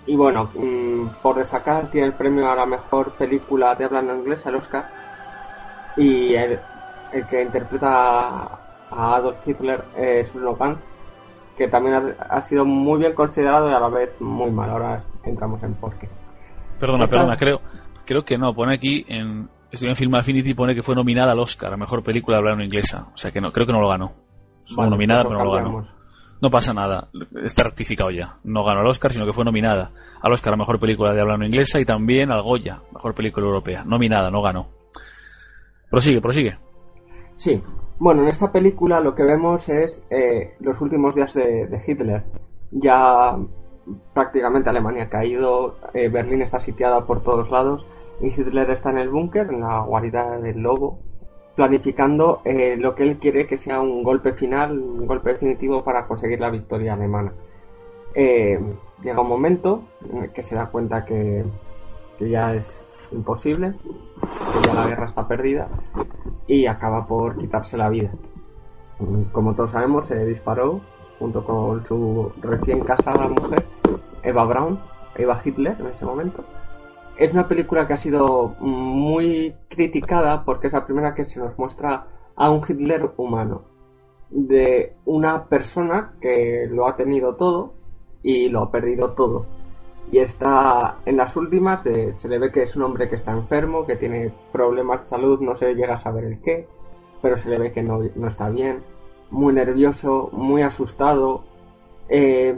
[0.07, 4.15] Y bueno, mm, por destacar, tiene el premio a la mejor película de habla no
[4.15, 4.89] inglesa, el Oscar.
[5.97, 6.59] Y el,
[7.29, 7.89] que interpreta
[8.89, 10.79] a Adolf Hitler es Bruno Ganz,
[11.61, 14.69] que también ha, ha sido muy bien considerado y a la vez muy mal.
[14.69, 16.09] Ahora entramos en por qué.
[16.79, 17.61] Perdona, perdona, creo,
[18.05, 18.53] creo que no.
[18.53, 19.47] Pone aquí en.
[19.71, 22.65] Estoy en Film Affinity pone que fue nominada al Oscar a mejor película de habla
[22.65, 23.07] inglesa.
[23.13, 24.11] O sea que no, creo que no lo ganó.
[24.67, 25.83] Fue Vale, nominada, pero no lo ganó.
[26.41, 27.07] No pasa nada,
[27.45, 28.37] está rectificado ya.
[28.43, 29.91] No ganó el Oscar, sino que fue nominada
[30.21, 33.45] al Oscar a mejor película de habla no inglesa y también al Goya, mejor película
[33.45, 33.83] europea.
[33.85, 34.69] Nominada, no ganó.
[35.89, 36.57] Prosigue, prosigue.
[37.35, 37.61] Sí.
[38.01, 42.23] Bueno, en esta película lo que vemos es eh, los últimos días de, Hitler.
[42.71, 43.37] Ya
[44.15, 47.85] prácticamente Alemania ha caído, eh, Berlín está sitiada por todos lados
[48.19, 50.97] y Hitler está en el búnker, en la guarida del lobo,
[51.55, 56.07] planificando eh, lo que él quiere que sea un golpe final, un golpe definitivo para
[56.07, 57.33] conseguir la victoria alemana.
[58.15, 61.45] Llega un momento en el que se da cuenta que
[62.19, 63.73] ya es imposible,
[64.53, 65.67] que ya la guerra está perdida
[66.47, 68.11] y acaba por quitarse la vida.
[69.31, 70.81] Como todos sabemos, se disparó
[71.19, 73.65] junto con su recién casada mujer,
[74.23, 74.79] Eva Braun,
[75.15, 76.43] Eva Hitler en ese momento.
[77.17, 81.57] Es una película que ha sido muy criticada porque es la primera que se nos
[81.57, 83.63] muestra a un Hitler humano,
[84.29, 87.73] de una persona que lo ha tenido todo
[88.23, 89.45] y lo ha perdido todo.
[90.09, 93.31] Y está en las últimas, de- se le ve que es un hombre que está
[93.31, 96.67] enfermo, que tiene problemas de salud, no se llega a saber el qué,
[97.21, 98.79] pero se le ve que no, no está bien,
[99.29, 101.43] muy nervioso, muy asustado.
[102.09, 102.57] Eh,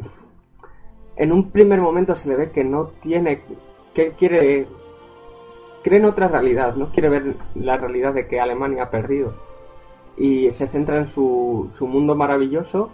[1.16, 3.42] en un primer momento se le ve que no tiene,
[3.94, 4.68] que quiere,
[5.84, 9.34] cree en otra realidad, no quiere ver la realidad de que Alemania ha perdido.
[10.18, 12.90] Y se centra en su, su mundo maravilloso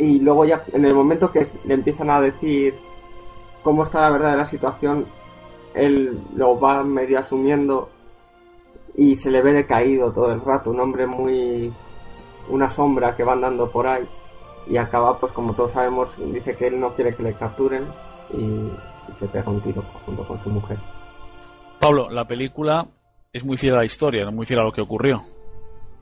[0.00, 2.74] y luego ya en el momento que le empiezan a decir
[3.62, 5.04] cómo está la verdad de la situación,
[5.74, 7.90] él lo va medio asumiendo
[8.94, 11.70] y se le ve decaído todo el rato, un hombre muy...
[12.48, 14.08] una sombra que va andando por ahí
[14.66, 17.84] y acaba pues como todos sabemos, dice que él no quiere que le capturen
[18.32, 18.70] y,
[19.18, 20.78] se pega un tiro junto con su mujer.
[21.78, 22.86] Pablo, la película
[23.32, 25.20] es muy fiel a la historia, no muy fiel a lo que ocurrió.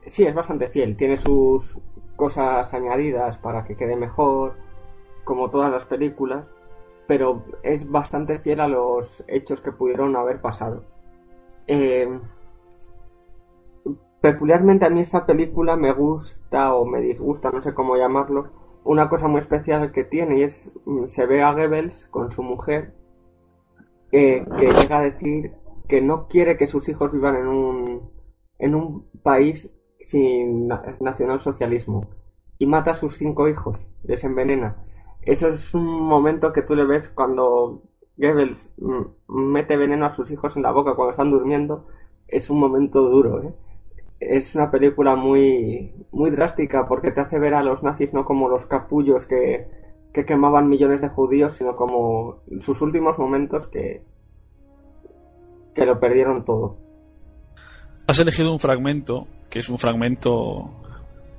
[0.07, 1.75] Sí, es bastante fiel, tiene sus
[2.19, 4.55] cosas añadidas para que quede mejor,
[5.23, 6.45] como todas las películas,
[7.07, 10.83] pero es bastante fiel a los hechos que pudieron haber pasado.
[11.65, 12.19] Eh,
[14.19, 18.49] peculiarmente a mí esta película me gusta o me disgusta, no sé cómo llamarlo,
[18.83, 22.43] una cosa muy especial que tiene y es, mm, se ve a Goebbels con su
[22.43, 22.95] mujer
[24.11, 25.53] eh, que llega a decir
[25.87, 28.11] que no quiere que sus hijos vivan en un,
[28.57, 32.07] en un país sin na- nacionalsocialismo
[32.57, 34.75] y mata a sus cinco hijos, les envenena.
[35.21, 37.81] Eso es un momento que tú le ves cuando
[38.17, 41.85] Goebbels mm, mete veneno a sus hijos en la boca cuando están durmiendo.
[42.27, 43.53] Es un momento duro, ¿eh?
[44.19, 48.49] Es una película muy, muy drástica porque te hace ver a los nazis no como
[48.49, 49.67] los capullos que,
[50.13, 54.03] que quemaban millones de judíos, sino como sus últimos momentos que,
[55.73, 56.77] que lo perdieron todo.
[58.09, 60.69] Has elegido un fragmento, que es un fragmento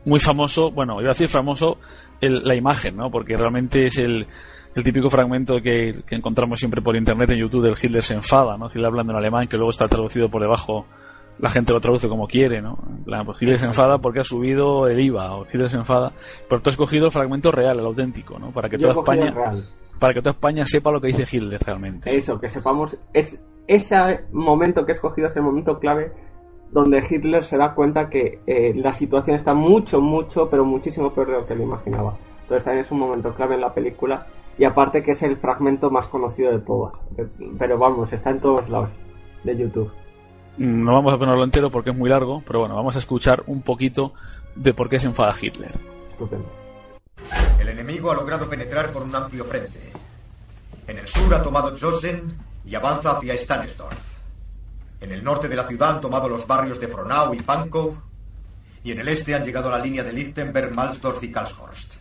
[0.04, 1.78] muy famoso, bueno, iba a decir famoso
[2.20, 3.10] el- la imagen, ¿no?
[3.10, 4.26] Porque realmente es el,
[4.74, 8.56] el típico fragmento que, que encontramos siempre por internet en YouTube del Hitler se enfada,
[8.56, 8.66] ¿no?
[8.68, 10.86] Hitler hablando en alemán, que luego está traducido por debajo,
[11.38, 12.78] la gente lo traduce como quiere, ¿no?
[13.04, 16.12] Plan, pues Hitler se enfada porque ha subido el IVA, o Hitler se enfada,
[16.48, 18.52] pero tú has cogido el fragmento real, el auténtico, ¿no?
[18.52, 19.34] Para que toda España,
[19.98, 22.14] para que toda España sepa lo que dice Hitler realmente.
[22.14, 23.96] Eso, que sepamos, es ese
[24.32, 26.10] momento que he escogido es el momento clave
[26.72, 31.26] donde Hitler se da cuenta que eh, la situación está mucho, mucho, pero muchísimo peor
[31.28, 32.16] de lo que le imaginaba.
[32.42, 34.26] Entonces también es un momento clave en la película
[34.58, 36.92] y aparte que es el fragmento más conocido de todas.
[37.58, 38.90] Pero vamos, está en todos lados
[39.44, 39.90] de YouTube.
[40.58, 43.42] Mm, No vamos a ponerlo entero porque es muy largo, pero bueno, vamos a escuchar
[43.46, 44.12] un poquito
[44.54, 45.72] de por qué se enfada Hitler.
[46.10, 46.46] Estupendo.
[47.60, 49.78] El enemigo ha logrado penetrar por un amplio frente.
[50.86, 52.34] En el sur ha tomado Josen
[52.66, 54.09] y avanza hacia Stanisdorf.
[55.00, 58.02] En el norte de la ciudad han tomado los barrios de Frohnau y Pankow
[58.84, 61.94] Y en el este han llegado a la línea de Lichtenberg, Malsdorf y Karlshorst.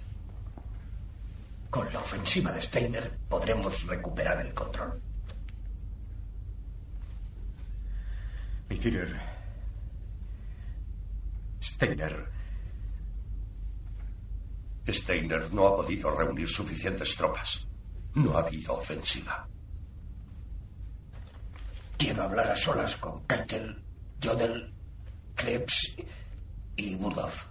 [1.70, 5.00] Con la ofensiva de Steiner podremos recuperar el control.
[8.70, 8.80] Mi.
[11.62, 12.32] Steiner.
[14.88, 17.68] Steiner no ha podido reunir suficientes tropas.
[18.16, 19.47] No ha habido ofensiva.
[22.00, 23.84] Quiero hablar a solas con Keitel,
[24.24, 24.74] Jodel,
[25.36, 25.97] Krebs
[26.78, 27.45] y Burdoff.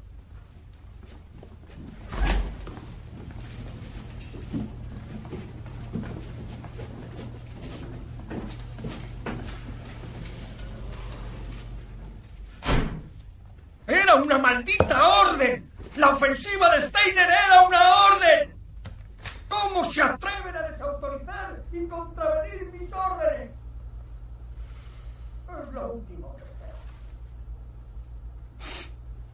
[13.86, 15.70] ¡Era una maldita orden!
[15.96, 18.54] ¡La ofensiva de Steiner era una orden!
[19.46, 23.57] ¿Cómo se atreven a desautorizar y contravenir mis órdenes?
[25.48, 26.76] Es lo último que espero.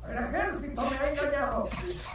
[0.09, 1.69] El ejército me ha engañado.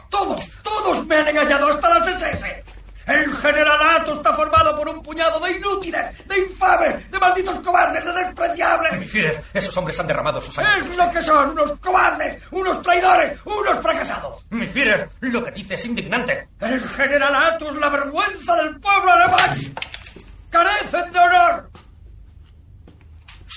[0.08, 2.64] Todos, todos me han engañado, hasta las SS.
[3.06, 8.12] El generalato está formado por un puñado de inútiles, de infames, de malditos cobardes, de
[8.12, 8.98] despreciables.
[8.98, 10.78] Mi Führer, esos hombres han derramado su sangre.
[10.78, 14.44] Es lo que son, unos cobardes, unos traidores, unos fracasados.
[14.50, 16.48] Mi Führer, lo que dice es indignante.
[16.60, 19.58] El generalato es la vergüenza del pueblo alemán.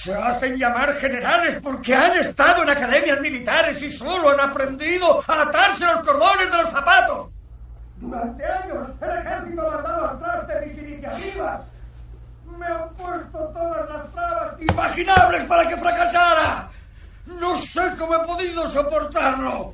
[0.03, 5.43] Se hacen llamar generales porque han estado en academias militares y solo han aprendido a
[5.43, 7.29] atarse los cordones de los zapatos.
[8.01, 11.61] Durante años el ejército ha mandado atrás de mis iniciativas.
[12.59, 16.69] Me han puesto todas las trabas imaginables para que fracasara.
[17.39, 19.73] No sé cómo he podido soportarlo.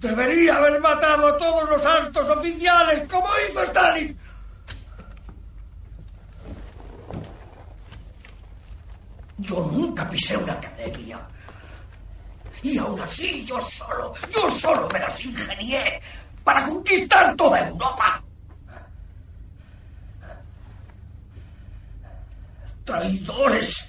[0.00, 4.18] Debería haber matado a todos los altos oficiales como hizo Stalin.
[9.38, 11.20] Yo nunca pisé una academia.
[12.62, 16.00] Y aún así yo solo, yo solo me las ingenié
[16.42, 18.22] para conquistar toda Europa.
[22.84, 23.84] Traidores.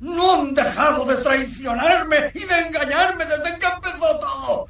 [0.00, 4.66] No han dejado de traicionarme y de engañarme desde que empezó todo.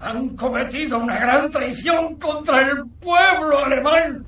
[0.00, 4.26] Han cometido una gran traición contra el pueblo alemán.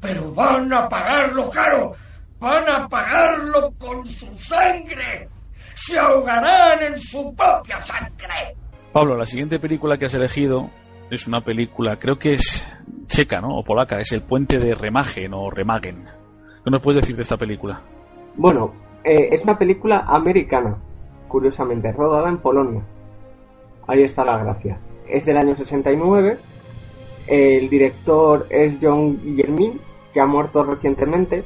[0.00, 1.96] Pero van a pagarlo caro.
[2.38, 5.28] Van a pagarlo con su sangre.
[5.74, 8.56] Se ahogarán en su propia sangre.
[8.92, 10.70] Pablo, la siguiente película que has elegido
[11.10, 12.66] es una película, creo que es
[13.06, 13.58] checa, ¿no?
[13.58, 16.04] O polaca, es El puente de Remagen o Remagen.
[16.64, 17.80] ¿Qué nos puedes decir de esta película?
[18.34, 18.72] Bueno,
[19.04, 20.76] eh, es una película americana,
[21.28, 22.82] curiosamente, rodada en Polonia.
[23.86, 24.78] Ahí está la gracia.
[25.08, 26.38] Es del año 69.
[27.28, 29.80] El director es John Guillermin,
[30.12, 31.44] que ha muerto recientemente.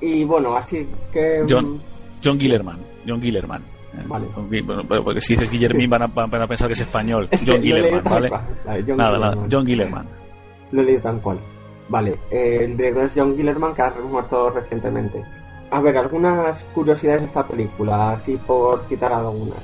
[0.00, 1.44] Y bueno, así que...
[1.48, 1.80] John,
[2.22, 2.78] John Guillerman.
[3.06, 3.62] John Guillerman.
[4.06, 4.26] Vale.
[4.64, 7.28] Bueno, porque si dices Guillermin van a, van a pensar que es español.
[7.30, 8.30] Es John tal ¿vale?
[8.30, 9.20] Vale, John nada, Guillerman.
[9.20, 9.48] nada.
[9.50, 10.06] John Guillerman.
[10.72, 11.38] Lo he leído tan cual.
[11.88, 15.22] Vale, eh, el director es John Guillerman, que ha muerto recientemente.
[15.70, 19.58] A ver, algunas curiosidades de esta película, así por citar algunas.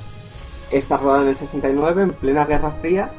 [0.71, 3.09] Está rodada en el 69, en plena Guerra Fría,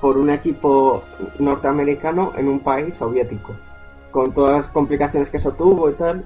[0.00, 1.02] por un equipo
[1.38, 3.54] norteamericano en un país soviético.
[4.10, 6.24] Con todas las complicaciones que eso tuvo y tal.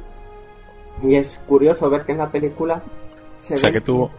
[1.03, 2.83] Y es curioso ver que en la película
[3.39, 4.11] se O sea ve que tuvo...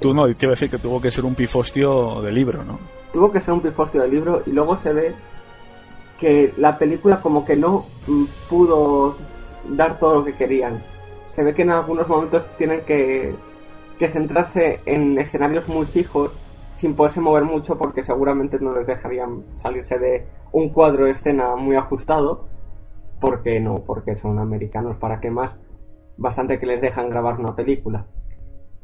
[0.00, 2.78] Tú no, te iba a decir que tuvo que ser un pifostio de libro, ¿no?
[3.12, 5.14] tuvo que ser un pifostio del libro y luego se ve
[6.18, 9.16] que la película como que no mm, pudo
[9.70, 10.82] dar todo lo que querían.
[11.28, 13.34] Se ve que en algunos momentos tienen que,
[13.98, 16.32] que centrarse en escenarios muy fijos
[16.74, 21.56] sin poderse mover mucho porque seguramente no les dejarían salirse de un cuadro de escena
[21.56, 22.46] muy ajustado
[23.20, 25.58] porque no, porque son americanos, ¿para qué más?
[26.18, 28.04] Bastante que les dejan grabar una película.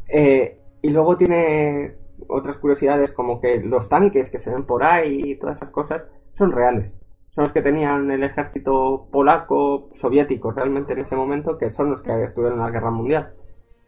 [0.09, 1.93] Eh, y luego tiene
[2.29, 6.03] otras curiosidades como que los tanques que se ven por ahí y todas esas cosas
[6.39, 6.91] son reales.
[7.35, 12.01] Son los que tenían el ejército polaco, soviético realmente en ese momento, que son los
[12.03, 13.33] que estuvieron en la guerra mundial.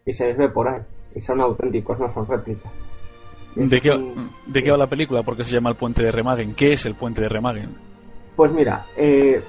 [0.05, 0.81] Y se les ve por ahí.
[1.15, 2.73] Y son auténticos, no son réplicas.
[3.55, 5.23] ¿De qué, un- ¿De qué va la película?
[5.23, 6.55] ¿Por qué se llama el puente de Remagen?
[6.55, 7.71] ¿Qué es el puente de Remagen?
[8.35, 9.41] Pues mira, eh,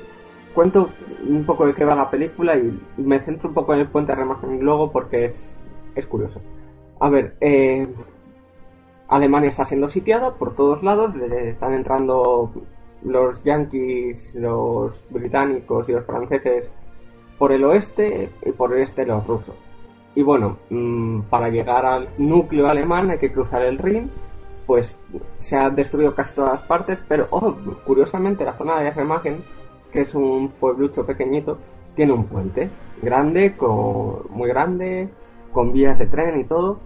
[0.58, 0.90] cuento
[1.30, 4.12] un poco de qué va la película y me centro un poco en el puente
[4.12, 5.56] de Remagen luego porque es,
[5.94, 6.42] es curioso.
[7.00, 7.88] A ver, eh,
[9.08, 12.52] Alemania está siendo sitiada por todos lados, están entrando
[13.04, 16.72] los yanquis, los británicos y los franceses
[17.38, 19.56] por el oeste y por el este los rusos.
[20.16, 24.10] Y bueno, mm, para llegar al núcleo alemán hay que cruzar el Rin,
[24.66, 24.98] pues
[25.38, 27.54] se ha destruido casi todas las partes, pero oh,
[27.86, 29.44] curiosamente la zona de Remagen,
[29.98, 31.58] que es un pueblucho pequeñito,
[31.96, 32.70] tiene un puente
[33.02, 33.56] grande,
[34.30, 35.10] muy grande,
[35.52, 36.78] con vías de tren y todo,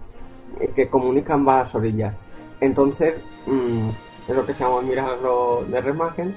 [0.58, 2.18] eh, que comunican varias orillas.
[2.62, 3.88] Entonces, mm,
[4.30, 6.34] es lo que se llama el de Remagen.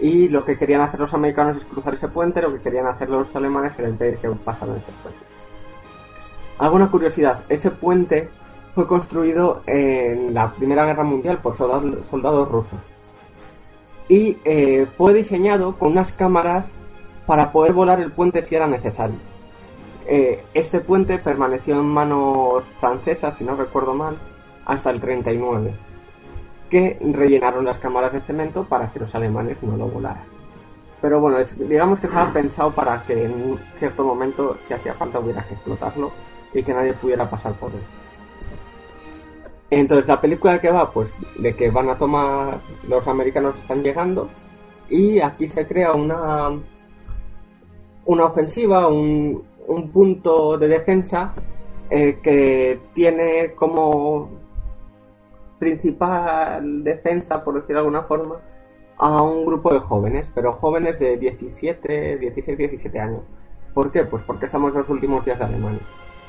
[0.00, 3.10] Y lo que querían hacer los americanos es cruzar ese puente, lo que querían hacer
[3.10, 5.24] los alemanes era impedir que pasaran ese puente.
[6.60, 8.28] Alguna curiosidad, ese puente
[8.72, 12.78] fue construido en la Primera Guerra Mundial por soldados rusos.
[14.08, 16.66] Y eh, fue diseñado con unas cámaras
[17.26, 19.16] para poder volar el puente si era necesario.
[20.06, 24.16] Eh, este puente permaneció en manos francesas, si no recuerdo mal,
[24.64, 25.74] hasta el 39,
[26.70, 30.24] que rellenaron las cámaras de cemento para que los alemanes no lo volaran.
[31.02, 35.42] Pero bueno, digamos que estaba pensado para que en cierto momento, si hacía falta, hubiera
[35.42, 36.10] que explotarlo
[36.54, 37.82] y que nadie pudiera pasar por él.
[39.70, 42.58] Entonces la película que va, pues de que van a tomar,
[42.88, 44.28] los americanos están llegando
[44.88, 46.50] y aquí se crea una
[48.06, 51.34] una ofensiva, un, un punto de defensa
[51.90, 54.30] eh, que tiene como
[55.58, 58.36] principal defensa, por decirlo de alguna forma,
[58.96, 63.20] a un grupo de jóvenes, pero jóvenes de 17, 16, 17 años.
[63.74, 64.04] ¿Por qué?
[64.04, 65.80] Pues porque estamos en los últimos días de Alemania.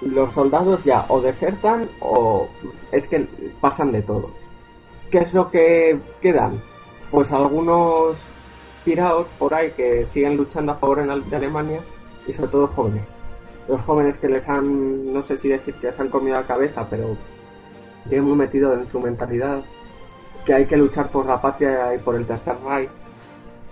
[0.01, 2.47] Los soldados ya o desertan o
[2.91, 3.27] es que
[3.59, 4.31] pasan de todo.
[5.11, 6.61] ¿Qué es lo que quedan?
[7.11, 8.17] Pues algunos
[8.85, 11.81] tirados por ahí que siguen luchando a favor de Alemania
[12.27, 13.03] y sobre todo jóvenes.
[13.67, 16.87] Los jóvenes que les han, no sé si decir que les han comido la cabeza,
[16.89, 17.17] pero
[18.07, 19.63] tienen muy metido en su mentalidad
[20.45, 22.89] que hay que luchar por la patria y por el tercer Reich,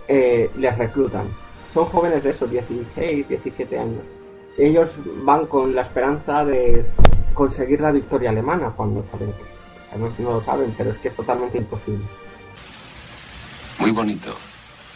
[0.06, 1.26] eh, les reclutan.
[1.74, 4.02] Son jóvenes de esos, 16, 17 años.
[4.58, 4.90] Ellos
[5.22, 6.84] van con la esperanza de
[7.32, 11.58] conseguir la victoria alemana cuando saben que no lo saben, pero es que es totalmente
[11.58, 12.04] imposible.
[13.78, 14.36] Muy bonito.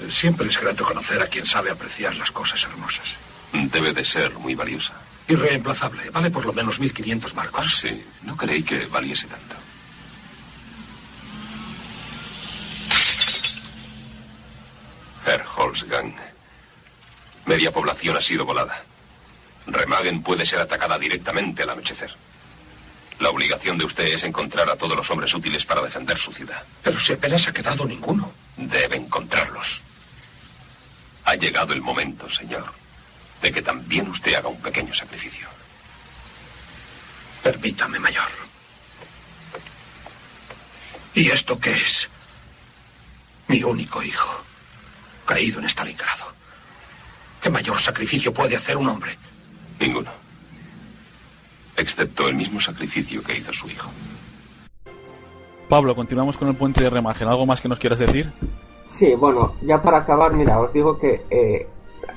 [0.09, 3.17] Siempre es grato conocer a quien sabe apreciar las cosas hermosas.
[3.53, 4.95] Debe de ser muy valiosa.
[5.29, 6.11] Irreemplazable.
[6.11, 7.79] Vale por lo menos 1.500 marcos.
[7.79, 9.55] Sí, no creí que valiese tanto.
[15.25, 16.17] Herr Holzgang.
[17.47, 18.85] Media población ha sido volada.
[19.67, 22.15] Remagen puede ser atacada directamente al anochecer.
[23.21, 26.65] La obligación de usted es encontrar a todos los hombres útiles para defender su ciudad.
[26.83, 28.33] Pero si apenas ha quedado ninguno.
[28.57, 29.81] Debe encontrarlos.
[31.25, 32.73] Ha llegado el momento, señor,
[33.41, 35.47] de que también usted haga un pequeño sacrificio.
[37.43, 38.29] Permítame, mayor.
[41.15, 42.09] ¿Y esto qué es?
[43.49, 44.45] Mi único hijo,
[45.27, 46.33] caído en Stalingrado.
[47.41, 49.17] ¿Qué mayor sacrificio puede hacer un hombre?
[49.83, 50.11] Ninguno.
[51.77, 53.91] Excepto el mismo sacrificio que hizo su hijo.
[55.69, 57.27] Pablo, continuamos con el puente de Remagen.
[57.27, 58.31] ¿Algo más que nos quieras decir?
[58.91, 61.67] Sí, bueno, ya para acabar, mira, os digo que eh,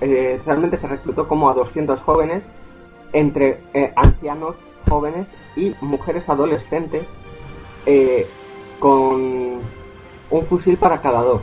[0.01, 2.43] eh, realmente se reclutó como a 200 jóvenes,
[3.13, 4.55] entre eh, ancianos
[4.87, 7.05] jóvenes y mujeres adolescentes,
[8.79, 9.59] con
[10.29, 11.41] un fusil para cada dos.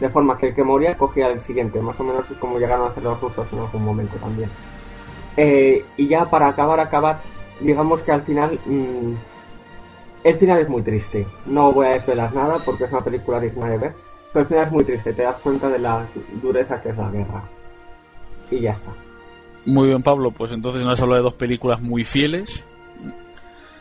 [0.00, 2.86] De forma que el que moría cogía el siguiente, más o menos es como llegaron
[2.86, 4.50] a hacer los rusos en algún momento también.
[5.36, 7.20] Y ya para acabar, acabar,
[7.60, 9.14] digamos que al final mmm,
[10.24, 11.26] el final es muy triste.
[11.46, 13.92] No voy a desvelar nada porque es una película digna de ver,
[14.32, 15.12] pero el final es muy triste.
[15.12, 16.06] Te das cuenta de la
[16.40, 17.42] dureza que es la guerra.
[18.50, 18.92] Y ya está.
[19.64, 20.30] Muy bien, Pablo.
[20.30, 22.66] Pues entonces nos has hablado de dos películas muy fieles.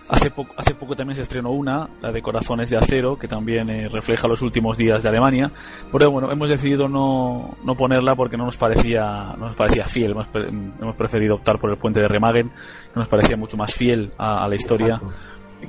[0.10, 3.70] Hace poco, hace poco también se estrenó una, la de Corazones de Acero, que también
[3.70, 5.52] eh, refleja los últimos días de Alemania.
[5.92, 10.12] Pero bueno, hemos decidido no, no ponerla porque no nos parecía, no nos parecía fiel.
[10.12, 13.74] Hemos, pre- hemos preferido optar por el puente de Remagen, que nos parecía mucho más
[13.74, 15.00] fiel a, a la historia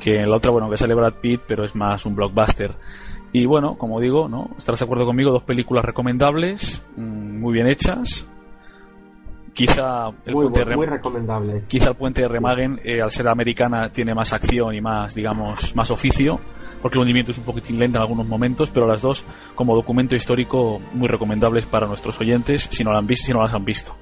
[0.01, 2.75] que la otra, bueno, que sale Brad Pitt, pero es más un blockbuster.
[3.31, 4.49] Y bueno, como digo, ¿no?
[4.59, 8.29] Estarás de acuerdo conmigo, dos películas recomendables, mm, muy bien hechas.
[9.55, 11.67] Quizá el Muy, puente muy recomendables.
[11.67, 15.77] Quizá el puente de Remagen, eh, al ser americana, tiene más acción y más, digamos,
[15.77, 16.41] más oficio,
[16.81, 19.25] porque el hundimiento es un poquitín lento en algunos momentos, pero las dos,
[19.55, 23.43] como documento histórico, muy recomendables para nuestros oyentes, si no, la han visto, si no
[23.43, 23.95] las han visto.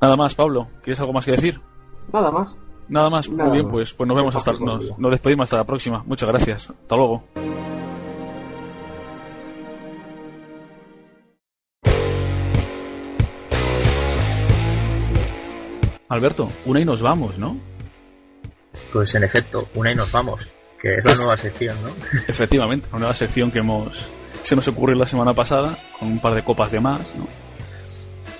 [0.00, 1.60] Nada más, Pablo, ¿quieres algo más que decir?
[2.12, 2.56] Nada más.
[2.88, 3.72] Nada más, Nada muy bien, más.
[3.72, 6.02] pues, pues nos vemos hasta, nos, nos despedimos hasta la próxima.
[6.04, 6.70] Muchas gracias.
[6.70, 7.22] Hasta luego.
[16.12, 17.58] Alberto, una y nos vamos, ¿no?
[18.92, 21.88] Pues en efecto, una y nos vamos, que es la nueva sección, ¿no?
[22.28, 24.08] Efectivamente, una nueva sección que hemos
[24.42, 27.26] se nos ocurrió la semana pasada con un par de copas de más, ¿no?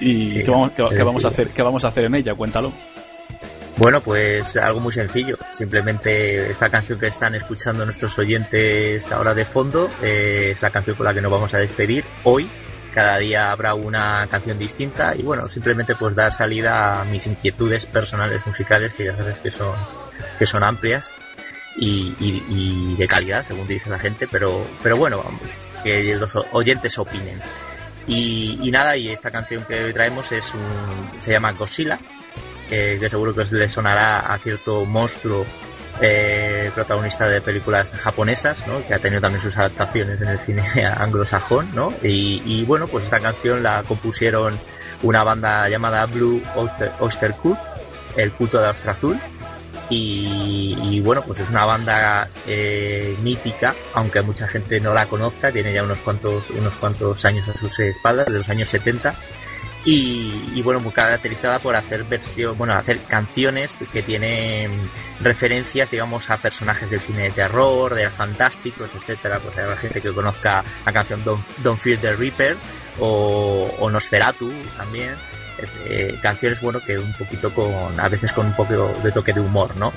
[0.01, 1.49] Y Sí, ¿qué, vamos, qué- es qué vamos a hacer?
[1.49, 2.35] ¿Qué vamos a hacer en ella?
[2.35, 2.73] Cuéntalo.
[3.77, 5.37] Bueno, pues algo muy sencillo.
[5.53, 10.97] Simplemente esta canción que están escuchando nuestros oyentes ahora de fondo eh, es la canción
[10.97, 12.51] con la que nos vamos a despedir hoy.
[12.93, 17.86] Cada día habrá una canción distinta y bueno, simplemente pues dar salida a mis inquietudes
[17.86, 19.74] personales musicales que ya sabes que son
[20.38, 21.11] que son amplias.
[21.76, 25.40] y, y- de calidad, según dice la gente, pero, pero bueno, vamos,
[25.82, 27.40] que los oyentes opinen.
[28.07, 31.99] Y, y nada, y esta canción que hoy traemos es un, se llama Godzilla,
[32.68, 35.47] que seguro que os le sonará a cierto monstruo
[36.03, 38.84] eh, protagonista de películas japonesas, ¿no?
[38.86, 40.62] que ha tenido también sus adaptaciones en el cine
[40.96, 41.92] anglosajón, ¿no?
[42.03, 44.59] Y, bueno, pues esta canción la compusieron
[45.03, 47.59] una banda llamada Blue Oyster, Oyster Cult,
[48.16, 49.18] el culto de ostra azul,
[49.88, 55.53] y, y bueno, pues es una banda eh, mítica, aunque mucha gente no la conozca,
[55.53, 59.14] tiene ya unos cuantos, unos cuantos años a sus espaldas, de los años 70,
[59.85, 64.91] y, y, bueno, muy caracterizada por hacer versión, bueno, hacer canciones que tienen
[65.21, 69.41] referencias, digamos, a personajes del cine de terror, de fantásticos, etcétera.
[69.41, 72.57] Pues hay gente que conozca la canción Don't, Don't Fear the Reaper
[73.01, 75.17] o, o Nosferatu también.
[75.86, 79.40] Eh, canciones, bueno, que un poquito con, a veces con un poco de toque de
[79.40, 79.92] humor, ¿no?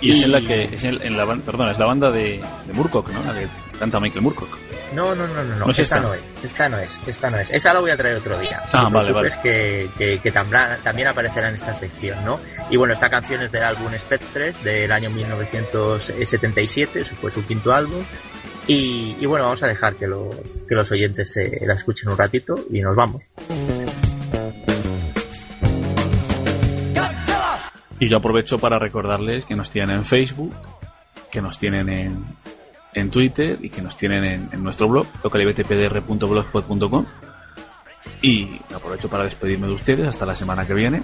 [0.00, 2.72] Y, es en la que, es en, en la, perdón, es la banda de, de
[2.72, 3.22] Moorcock, ¿no?
[3.32, 3.46] La que
[3.78, 4.58] canta Michael Moorcock.
[4.92, 5.66] No, no, no, no, no.
[5.66, 6.08] No es esta, esta.
[6.08, 7.50] no es, esta no es, esta no es.
[7.50, 8.62] Esa la voy a traer otro día.
[8.72, 9.30] Ah, vale, vale.
[9.42, 12.38] Que, que, que tambra- también aparecerá en esta sección, ¿no?
[12.70, 17.72] Y bueno, esta canción es del álbum Spectres del año 1977, eso fue su quinto
[17.72, 18.02] álbum.
[18.66, 20.34] Y, y bueno, vamos a dejar que los,
[20.66, 23.24] que los oyentes se la escuchen un ratito y nos vamos.
[28.04, 30.52] Y yo aprovecho para recordarles que nos tienen en Facebook,
[31.32, 32.22] que nos tienen en,
[32.92, 37.06] en Twitter y que nos tienen en, nuestro blog, localibtpdr.blogspot.com.
[38.20, 41.02] Y aprovecho para despedirme de ustedes hasta la semana que viene,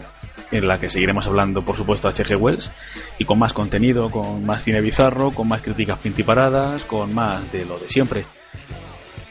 [0.51, 2.37] en la que seguiremos hablando, por supuesto, a H.G.
[2.37, 2.71] Wells
[3.17, 7.65] y con más contenido, con más cine bizarro, con más críticas pintiparadas, con más de
[7.65, 8.27] lo de siempre.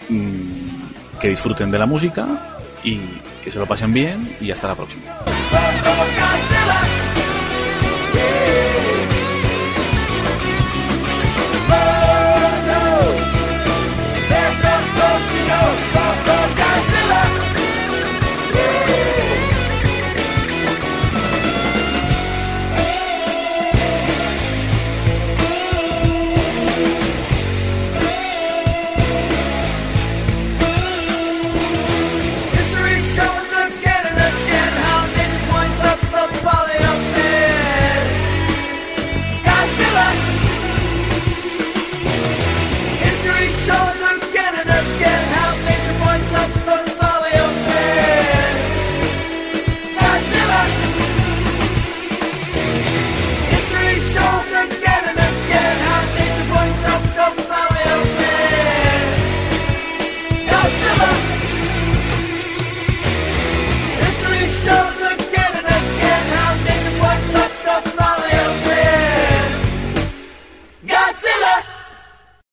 [0.09, 2.27] Mm, que disfruten de la música
[2.83, 2.97] y
[3.43, 5.03] que se lo pasen bien y hasta la próxima.